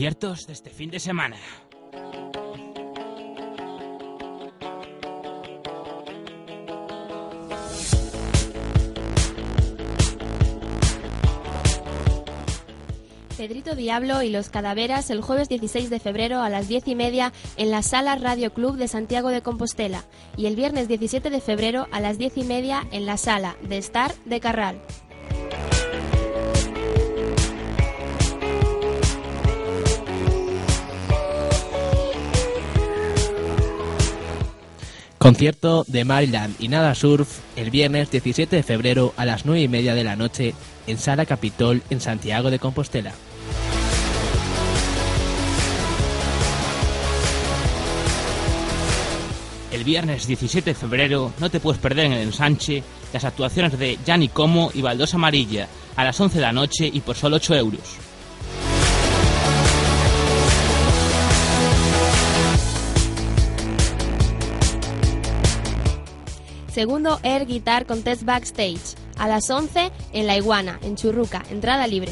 De 0.08 0.54
este 0.54 0.70
fin 0.70 0.90
de 0.90 1.02
semana. 1.02 1.36
Pedrito 13.36 13.76
Diablo 13.76 14.24
y 14.24 14.30
los 14.30 14.48
Cadaveras 14.48 15.10
el 15.10 15.20
jueves 15.20 15.50
16 15.50 15.90
de 15.90 16.00
febrero 16.00 16.42
a 16.42 16.48
las 16.48 16.70
10 16.70 16.88
y 16.88 16.96
media 16.96 17.34
en 17.58 17.70
la 17.70 17.82
Sala 17.82 18.16
Radio 18.16 18.54
Club 18.54 18.78
de 18.78 18.88
Santiago 18.88 19.28
de 19.28 19.42
Compostela 19.42 20.06
y 20.38 20.46
el 20.46 20.56
viernes 20.56 20.88
17 20.88 21.30
de 21.30 21.42
febrero 21.42 21.88
a 21.92 22.00
las 22.00 22.18
10 22.18 22.38
y 22.38 22.44
media 22.46 22.88
en 22.92 23.06
la 23.06 23.18
Sala 23.18 23.58
de 23.62 23.78
Star 23.80 24.14
de 24.24 24.40
Carral. 24.40 24.82
Concierto 35.28 35.84
de 35.90 36.06
Maryland 36.06 36.56
y 36.58 36.70
Nada 36.70 36.96
Surf 36.96 37.40
el 37.58 37.70
viernes 37.70 38.10
17 38.10 38.56
de 38.56 38.64
febrero 38.64 39.14
a 39.18 39.26
las 39.26 39.46
9 39.46 39.62
y 39.62 39.68
media 39.68 39.94
de 39.94 40.06
la 40.06 40.16
noche 40.16 40.54
en 40.88 40.98
Sala 40.98 41.26
Capitol 41.26 41.84
en 41.90 42.00
Santiago 42.00 42.50
de 42.50 42.60
Compostela. 42.60 43.12
El 49.74 49.84
viernes 49.84 50.28
17 50.28 50.70
de 50.70 50.76
febrero 50.76 51.34
no 51.40 51.50
te 51.50 51.60
puedes 51.60 51.82
perder 51.82 52.06
en 52.06 52.14
el 52.14 52.22
ensanche 52.22 52.82
las 53.12 53.26
actuaciones 53.26 53.78
de 53.78 54.00
Gianni 54.06 54.30
Como 54.30 54.72
y 54.74 54.82
Baldosa 54.82 55.18
Amarilla 55.18 55.68
a 55.98 56.06
las 56.06 56.18
11 56.18 56.38
de 56.38 56.42
la 56.42 56.54
noche 56.54 56.90
y 56.92 57.02
por 57.02 57.18
solo 57.18 57.36
8 57.36 57.54
euros. 57.54 58.07
Segundo 66.78 67.20
Air 67.24 67.48
Guitar 67.48 67.88
Contest 67.88 68.22
Backstage 68.22 68.94
a 69.18 69.28
las 69.28 69.50
11 69.50 69.92
en 70.14 70.28
La 70.28 70.38
Iguana, 70.38 70.78
en 70.84 70.96
Churruca, 70.96 71.44
entrada 71.50 71.88
libre. 71.88 72.12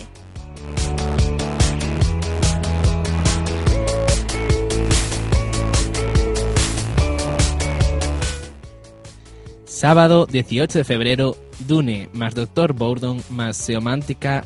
Sábado 9.65 10.25
18 10.25 10.79
de 10.79 10.83
febrero, 10.83 11.37
Dune 11.67 12.09
más 12.13 12.33
Dr. 12.33 12.73
Bourdon 12.73 13.21
más 13.29 13.57
Seomántica 13.57 14.45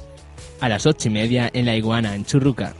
a 0.59 0.67
las 0.67 0.85
8 0.85 1.07
y 1.07 1.11
media 1.11 1.49
en 1.53 1.65
La 1.65 1.77
Iguana, 1.77 2.13
en 2.13 2.25
Churruca. 2.25 2.75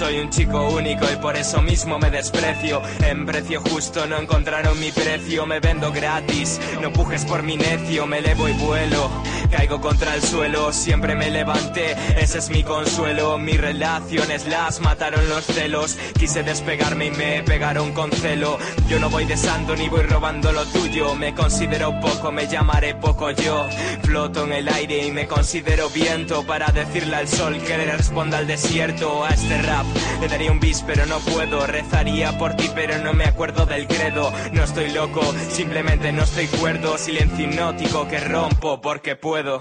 Soy 0.00 0.18
un 0.18 0.30
chico 0.30 0.66
único 0.70 1.04
y 1.12 1.16
por 1.16 1.36
eso 1.36 1.60
mismo 1.60 1.98
me 1.98 2.10
desprecio. 2.10 2.80
En 3.06 3.26
precio 3.26 3.60
justo 3.60 4.06
no 4.06 4.16
encontraron 4.16 4.80
mi 4.80 4.90
precio. 4.90 5.44
Me 5.44 5.60
vendo 5.60 5.92
gratis. 5.92 6.58
No 6.80 6.90
pujes 6.90 7.26
por 7.26 7.42
mi 7.42 7.58
necio. 7.58 8.06
Me 8.06 8.20
elevo 8.20 8.48
y 8.48 8.52
vuelo. 8.54 9.10
Caigo 9.50 9.80
contra 9.80 10.14
el 10.14 10.22
suelo. 10.22 10.72
Siempre 10.72 11.14
me 11.16 11.30
levanté. 11.30 11.96
Ese 12.20 12.38
es 12.38 12.50
mi 12.50 12.62
consuelo. 12.62 13.36
Mis 13.38 13.60
relaciones 13.60 14.46
las 14.46 14.80
mataron 14.80 15.28
los 15.28 15.44
celos. 15.44 15.96
Quise 16.18 16.42
despegarme 16.42 17.06
y 17.06 17.10
me 17.10 17.42
pegaron 17.42 17.92
con 17.92 18.12
celo. 18.12 18.58
Yo 18.88 19.00
no 19.00 19.10
voy 19.10 19.24
de 19.24 19.36
santo 19.36 19.74
ni 19.74 19.88
voy 19.88 20.02
robando 20.02 20.52
lo 20.52 20.64
tuyo. 20.66 21.14
Me 21.16 21.34
considero 21.34 21.98
poco, 22.00 22.30
me 22.30 22.46
llamaré 22.46 22.94
poco 22.94 23.32
yo. 23.32 23.66
Floto 24.02 24.44
en 24.44 24.52
el 24.52 24.68
aire 24.68 25.06
y 25.06 25.10
me 25.10 25.26
considero 25.26 25.90
viento 25.90 26.44
para 26.44 26.68
decirle 26.68 27.16
al 27.16 27.28
sol 27.28 27.58
que 27.58 27.76
le 27.76 27.96
responda 27.96 28.38
al 28.38 28.46
desierto. 28.46 29.24
A 29.24 29.30
este 29.30 29.60
rap 29.62 29.86
le 30.20 30.28
daría 30.28 30.52
un 30.52 30.60
bis, 30.60 30.82
pero 30.86 31.06
no 31.06 31.18
puedo. 31.18 31.66
Rezaría 31.66 32.38
por 32.38 32.54
ti, 32.54 32.70
pero 32.74 32.98
no 32.98 33.12
me 33.12 33.24
acuerdo 33.24 33.66
del 33.66 33.88
credo. 33.88 34.32
No 34.52 34.62
estoy 34.62 34.90
loco, 34.92 35.22
simplemente 35.50 36.12
no 36.12 36.22
estoy 36.22 36.46
cuerdo. 36.46 36.96
Silencio 36.98 37.46
hipnótico 37.46 38.06
que 38.06 38.20
rompo 38.20 38.80
porque 38.80 39.16
puedo. 39.16 39.39
Doing 39.42 39.60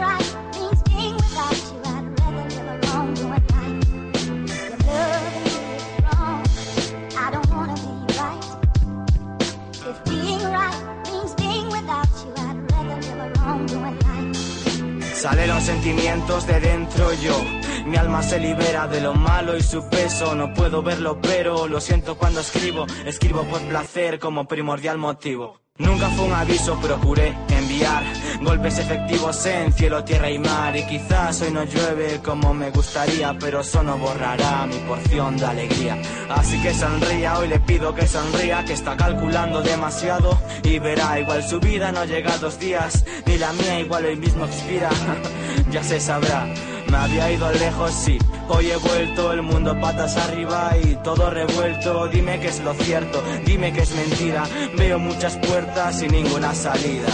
right. 0.00 0.36
Salieron 15.14 15.60
sentimientos 15.60 16.46
de 16.46 16.60
dentro 16.60 17.12
yo. 17.14 17.65
Mi 17.86 17.96
alma 17.96 18.20
se 18.22 18.40
libera 18.40 18.88
de 18.88 19.00
lo 19.00 19.14
malo 19.14 19.56
y 19.56 19.62
su 19.62 19.88
peso. 19.88 20.34
No 20.34 20.52
puedo 20.52 20.82
verlo, 20.82 21.20
pero 21.20 21.68
lo 21.68 21.80
siento 21.80 22.16
cuando 22.16 22.40
escribo. 22.40 22.84
Escribo 23.04 23.44
por 23.44 23.60
placer 23.62 24.18
como 24.18 24.46
primordial 24.46 24.98
motivo. 24.98 25.60
Nunca 25.78 26.08
fue 26.08 26.24
un 26.24 26.32
aviso, 26.32 26.80
procuré 26.80 27.36
enviar 27.50 28.02
golpes 28.40 28.78
efectivos 28.78 29.44
en 29.46 29.72
cielo, 29.72 30.02
tierra 30.04 30.30
y 30.30 30.38
mar. 30.38 30.74
Y 30.76 30.86
quizás 30.86 31.42
hoy 31.42 31.52
no 31.52 31.64
llueve 31.64 32.20
como 32.24 32.54
me 32.54 32.70
gustaría, 32.70 33.36
pero 33.38 33.60
eso 33.60 33.82
no 33.82 33.98
borrará 33.98 34.66
mi 34.66 34.78
porción 34.80 35.36
de 35.36 35.44
alegría. 35.44 35.98
Así 36.30 36.60
que 36.62 36.74
sonría, 36.74 37.38
hoy 37.38 37.48
le 37.48 37.60
pido 37.60 37.94
que 37.94 38.06
sonría, 38.06 38.64
que 38.64 38.72
está 38.72 38.96
calculando 38.96 39.62
demasiado 39.62 40.38
y 40.64 40.78
verá. 40.78 41.20
Igual 41.20 41.42
su 41.44 41.60
vida 41.60 41.92
no 41.92 42.04
llega 42.04 42.32
a 42.32 42.38
dos 42.38 42.58
días, 42.58 43.04
ni 43.26 43.36
la 43.38 43.52
mía 43.52 43.78
igual 43.78 44.06
hoy 44.06 44.16
mismo 44.16 44.46
expira. 44.46 44.90
ya 45.70 45.82
se 45.84 46.00
sabrá. 46.00 46.46
Me 46.90 46.96
había 46.96 47.32
ido 47.32 47.50
lejos, 47.52 47.92
sí. 47.92 48.18
Hoy 48.48 48.70
he 48.70 48.76
vuelto, 48.76 49.32
el 49.32 49.42
mundo 49.42 49.78
patas 49.80 50.16
arriba 50.16 50.72
y 50.82 50.94
todo 50.96 51.30
revuelto. 51.30 52.08
Dime 52.08 52.38
que 52.40 52.48
es 52.48 52.60
lo 52.60 52.74
cierto, 52.74 53.22
dime 53.44 53.72
que 53.72 53.82
es 53.82 53.94
mentira. 53.94 54.44
Veo 54.76 54.98
muchas 54.98 55.36
puertas 55.36 56.02
y 56.02 56.08
ninguna 56.08 56.54
salida. 56.54 57.08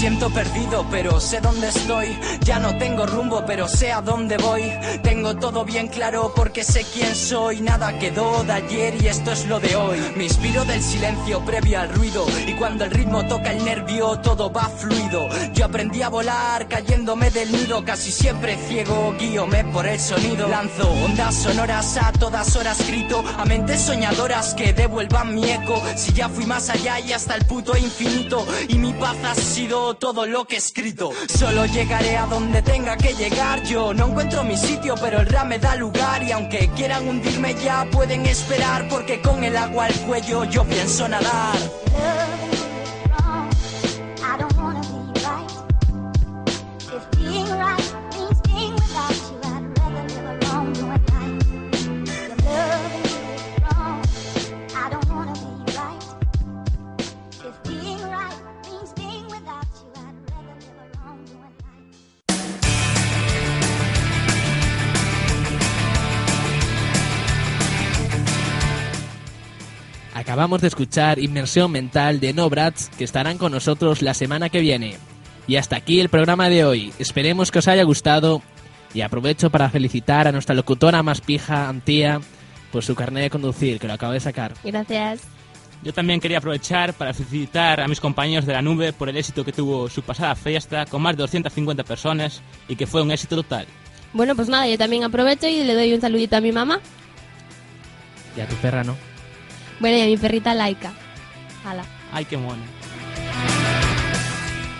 Siento 0.00 0.30
perdido, 0.30 0.86
pero 0.90 1.20
sé 1.20 1.42
dónde 1.42 1.68
estoy. 1.68 2.18
Ya 2.40 2.58
no 2.58 2.74
tengo 2.78 3.04
rumbo, 3.04 3.44
pero 3.46 3.68
sé 3.68 3.92
a 3.92 4.00
dónde 4.00 4.38
voy. 4.38 4.62
Tengo 5.02 5.36
todo 5.36 5.62
bien 5.66 5.88
claro 5.88 6.32
porque 6.34 6.64
sé 6.64 6.86
quién 6.94 7.14
soy. 7.14 7.60
Nada 7.60 7.98
quedó 7.98 8.42
de 8.44 8.52
ayer 8.52 8.94
y 9.02 9.08
esto 9.08 9.30
es 9.32 9.44
lo 9.46 9.60
de 9.60 9.76
hoy. 9.76 9.98
Me 10.16 10.24
inspiro 10.24 10.64
del 10.64 10.82
silencio 10.82 11.44
previo 11.44 11.80
al 11.80 11.90
ruido. 11.90 12.24
Y 12.46 12.54
cuando 12.54 12.84
el 12.84 12.92
ritmo 12.92 13.26
toca 13.26 13.52
el 13.52 13.62
nervio, 13.62 14.18
todo 14.20 14.50
va 14.50 14.70
fluido. 14.70 15.28
Yo 15.52 15.66
aprendí 15.66 16.00
a 16.00 16.08
volar 16.08 16.66
cayéndome 16.66 17.30
del 17.30 17.52
nido. 17.52 17.84
Casi 17.84 18.10
siempre 18.10 18.56
ciego, 18.56 19.14
guíome 19.18 19.64
por 19.64 19.86
el 19.86 20.00
sonido. 20.00 20.48
Lanzo 20.48 20.90
ondas 21.04 21.34
sonoras 21.34 21.98
a 21.98 22.10
todas 22.12 22.56
horas, 22.56 22.86
grito 22.86 23.22
a 23.36 23.44
mentes 23.44 23.82
soñadoras 23.82 24.54
que 24.54 24.72
devuelvan 24.72 25.34
mi 25.34 25.44
eco. 25.44 25.82
Si 25.94 26.14
ya 26.14 26.30
fui 26.30 26.46
más 26.46 26.70
allá 26.70 26.98
y 27.00 27.12
hasta 27.12 27.34
el 27.34 27.44
puto 27.44 27.76
infinito. 27.76 28.46
Y 28.66 28.76
mi 28.76 28.94
paz 28.94 29.16
ha 29.24 29.34
sido 29.34 29.89
todo 29.94 30.26
lo 30.26 30.44
que 30.44 30.56
he 30.56 30.58
escrito. 30.58 31.10
Solo 31.28 31.66
llegaré 31.66 32.16
a 32.16 32.26
donde 32.26 32.62
tenga 32.62 32.96
que 32.96 33.14
llegar. 33.14 33.62
Yo 33.64 33.94
no 33.94 34.08
encuentro 34.08 34.44
mi 34.44 34.56
sitio, 34.56 34.94
pero 35.00 35.20
el 35.20 35.26
rap 35.26 35.46
me 35.46 35.58
da 35.58 35.76
lugar. 35.76 36.22
Y 36.22 36.32
aunque 36.32 36.70
quieran 36.76 37.08
hundirme 37.08 37.54
ya 37.62 37.86
pueden 37.90 38.26
esperar. 38.26 38.88
Porque 38.88 39.20
con 39.20 39.42
el 39.44 39.56
agua 39.56 39.86
al 39.86 39.94
cuello 40.06 40.44
yo 40.44 40.64
pienso 40.64 41.08
nadar. 41.08 41.58
Acabamos 70.30 70.60
de 70.60 70.68
escuchar 70.68 71.18
Inmersión 71.18 71.72
Mental 71.72 72.20
de 72.20 72.32
No 72.32 72.48
Brats, 72.48 72.88
que 72.96 73.02
estarán 73.02 73.36
con 73.36 73.50
nosotros 73.50 74.00
la 74.00 74.14
semana 74.14 74.48
que 74.48 74.60
viene. 74.60 74.96
Y 75.48 75.56
hasta 75.56 75.74
aquí 75.74 75.98
el 75.98 76.08
programa 76.08 76.48
de 76.48 76.64
hoy. 76.64 76.92
Esperemos 77.00 77.50
que 77.50 77.58
os 77.58 77.66
haya 77.66 77.82
gustado 77.82 78.40
y 78.94 79.00
aprovecho 79.00 79.50
para 79.50 79.68
felicitar 79.70 80.28
a 80.28 80.32
nuestra 80.32 80.54
locutora 80.54 81.02
más 81.02 81.20
pija, 81.20 81.68
Antía, 81.68 82.20
por 82.70 82.84
su 82.84 82.94
carnet 82.94 83.24
de 83.24 83.30
conducir, 83.30 83.80
que 83.80 83.88
lo 83.88 83.94
acaba 83.94 84.12
de 84.12 84.20
sacar. 84.20 84.54
Gracias. 84.62 85.22
Yo 85.82 85.92
también 85.92 86.20
quería 86.20 86.38
aprovechar 86.38 86.94
para 86.94 87.12
felicitar 87.12 87.80
a 87.80 87.88
mis 87.88 87.98
compañeros 87.98 88.46
de 88.46 88.52
la 88.52 88.62
nube 88.62 88.92
por 88.92 89.08
el 89.08 89.16
éxito 89.16 89.44
que 89.44 89.52
tuvo 89.52 89.88
su 89.88 90.02
pasada 90.02 90.36
fiesta 90.36 90.86
con 90.86 91.02
más 91.02 91.16
de 91.16 91.22
250 91.22 91.82
personas 91.82 92.40
y 92.68 92.76
que 92.76 92.86
fue 92.86 93.02
un 93.02 93.10
éxito 93.10 93.34
total. 93.34 93.66
Bueno, 94.12 94.36
pues 94.36 94.48
nada, 94.48 94.68
yo 94.68 94.78
también 94.78 95.02
aprovecho 95.02 95.48
y 95.48 95.64
le 95.64 95.74
doy 95.74 95.92
un 95.92 96.00
saludito 96.00 96.36
a 96.36 96.40
mi 96.40 96.52
mamá. 96.52 96.78
Y 98.36 98.40
a 98.40 98.46
tu 98.46 98.54
perra 98.54 98.84
no. 98.84 99.09
Bueno, 99.80 99.96
y 99.96 100.02
a 100.02 100.06
mi 100.06 100.16
perrita 100.18 100.54
Laika. 100.54 100.92
Hala. 101.64 101.84
Ay, 102.12 102.26
qué 102.26 102.36
mono. 102.36 102.62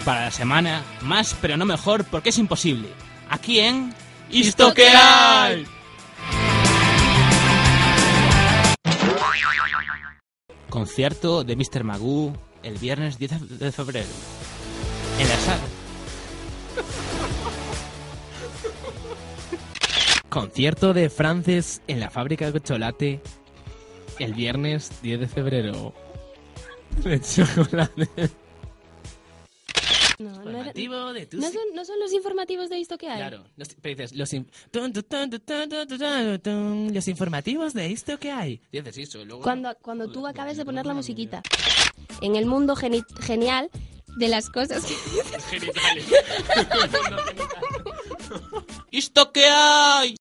Para 0.05 0.26
la 0.26 0.30
semana, 0.30 0.82
más 1.01 1.34
pero 1.40 1.57
no 1.57 1.64
mejor 1.64 2.05
porque 2.05 2.28
es 2.28 2.38
imposible. 2.38 2.88
Aquí 3.28 3.61
en... 3.61 3.94
¿Isto 4.30 4.72
qué 4.74 4.88
hay? 4.88 5.66
Concierto 10.68 11.44
de 11.44 11.57
Mr. 11.57 11.82
Magoo 11.82 12.32
el 12.62 12.78
viernes 12.78 13.18
10 13.18 13.59
de 13.59 13.72
febrero. 13.72 14.09
En 15.18 15.28
la 15.28 15.36
sala. 15.36 15.61
Concierto 20.28 20.94
de 20.94 21.11
Frances 21.11 21.82
en 21.88 21.98
la 21.98 22.09
fábrica 22.09 22.51
de 22.51 22.61
chocolate 22.61 23.20
el 24.20 24.34
viernes 24.34 24.90
10 25.02 25.20
de 25.20 25.26
febrero. 25.28 25.94
El 27.04 27.20
chocolate. 27.22 28.08
No, 30.18 30.44
no, 30.44 30.50
era- 30.50 30.72
de 31.14 31.26
tus... 31.26 31.40
¿No 31.40 31.46
son, 31.50 31.62
no 31.74 31.84
son 31.84 31.98
los 31.98 32.12
informativos 32.12 32.68
de 32.68 32.78
esto 32.80 32.98
que 32.98 33.08
hay. 33.08 33.16
Claro, 33.16 33.44
los, 33.56 33.68
pero 33.80 33.96
dices, 33.96 34.14
los, 34.16 34.30
in- 34.34 34.50
tun, 34.70 34.92
tun, 34.92 35.02
tun, 35.04 35.30
tun, 35.40 36.40
tun, 36.42 36.92
los 36.94 37.08
informativos 37.08 37.72
de 37.72 37.86
esto 37.90 38.18
que 38.18 38.30
hay. 38.30 38.60
Dices 38.70 38.98
eso, 38.98 39.24
luego... 39.24 39.42
Cuando, 39.42 39.74
cuando 39.80 40.10
tú 40.12 40.26
acabes 40.26 40.58
de 40.58 40.64
poner 40.66 40.84
la 40.84 40.92
musiquita. 40.92 41.42
En 42.20 42.36
el 42.36 42.44
mundo 42.44 42.76
geni- 42.76 43.04
genial 43.22 43.70
de 44.18 44.28
las 44.28 44.50
cosas 44.50 44.84
que... 44.84 44.94
Genitales. 45.58 46.04
¿Esto 48.92 49.32
qué 49.32 49.46
hay? 49.46 50.16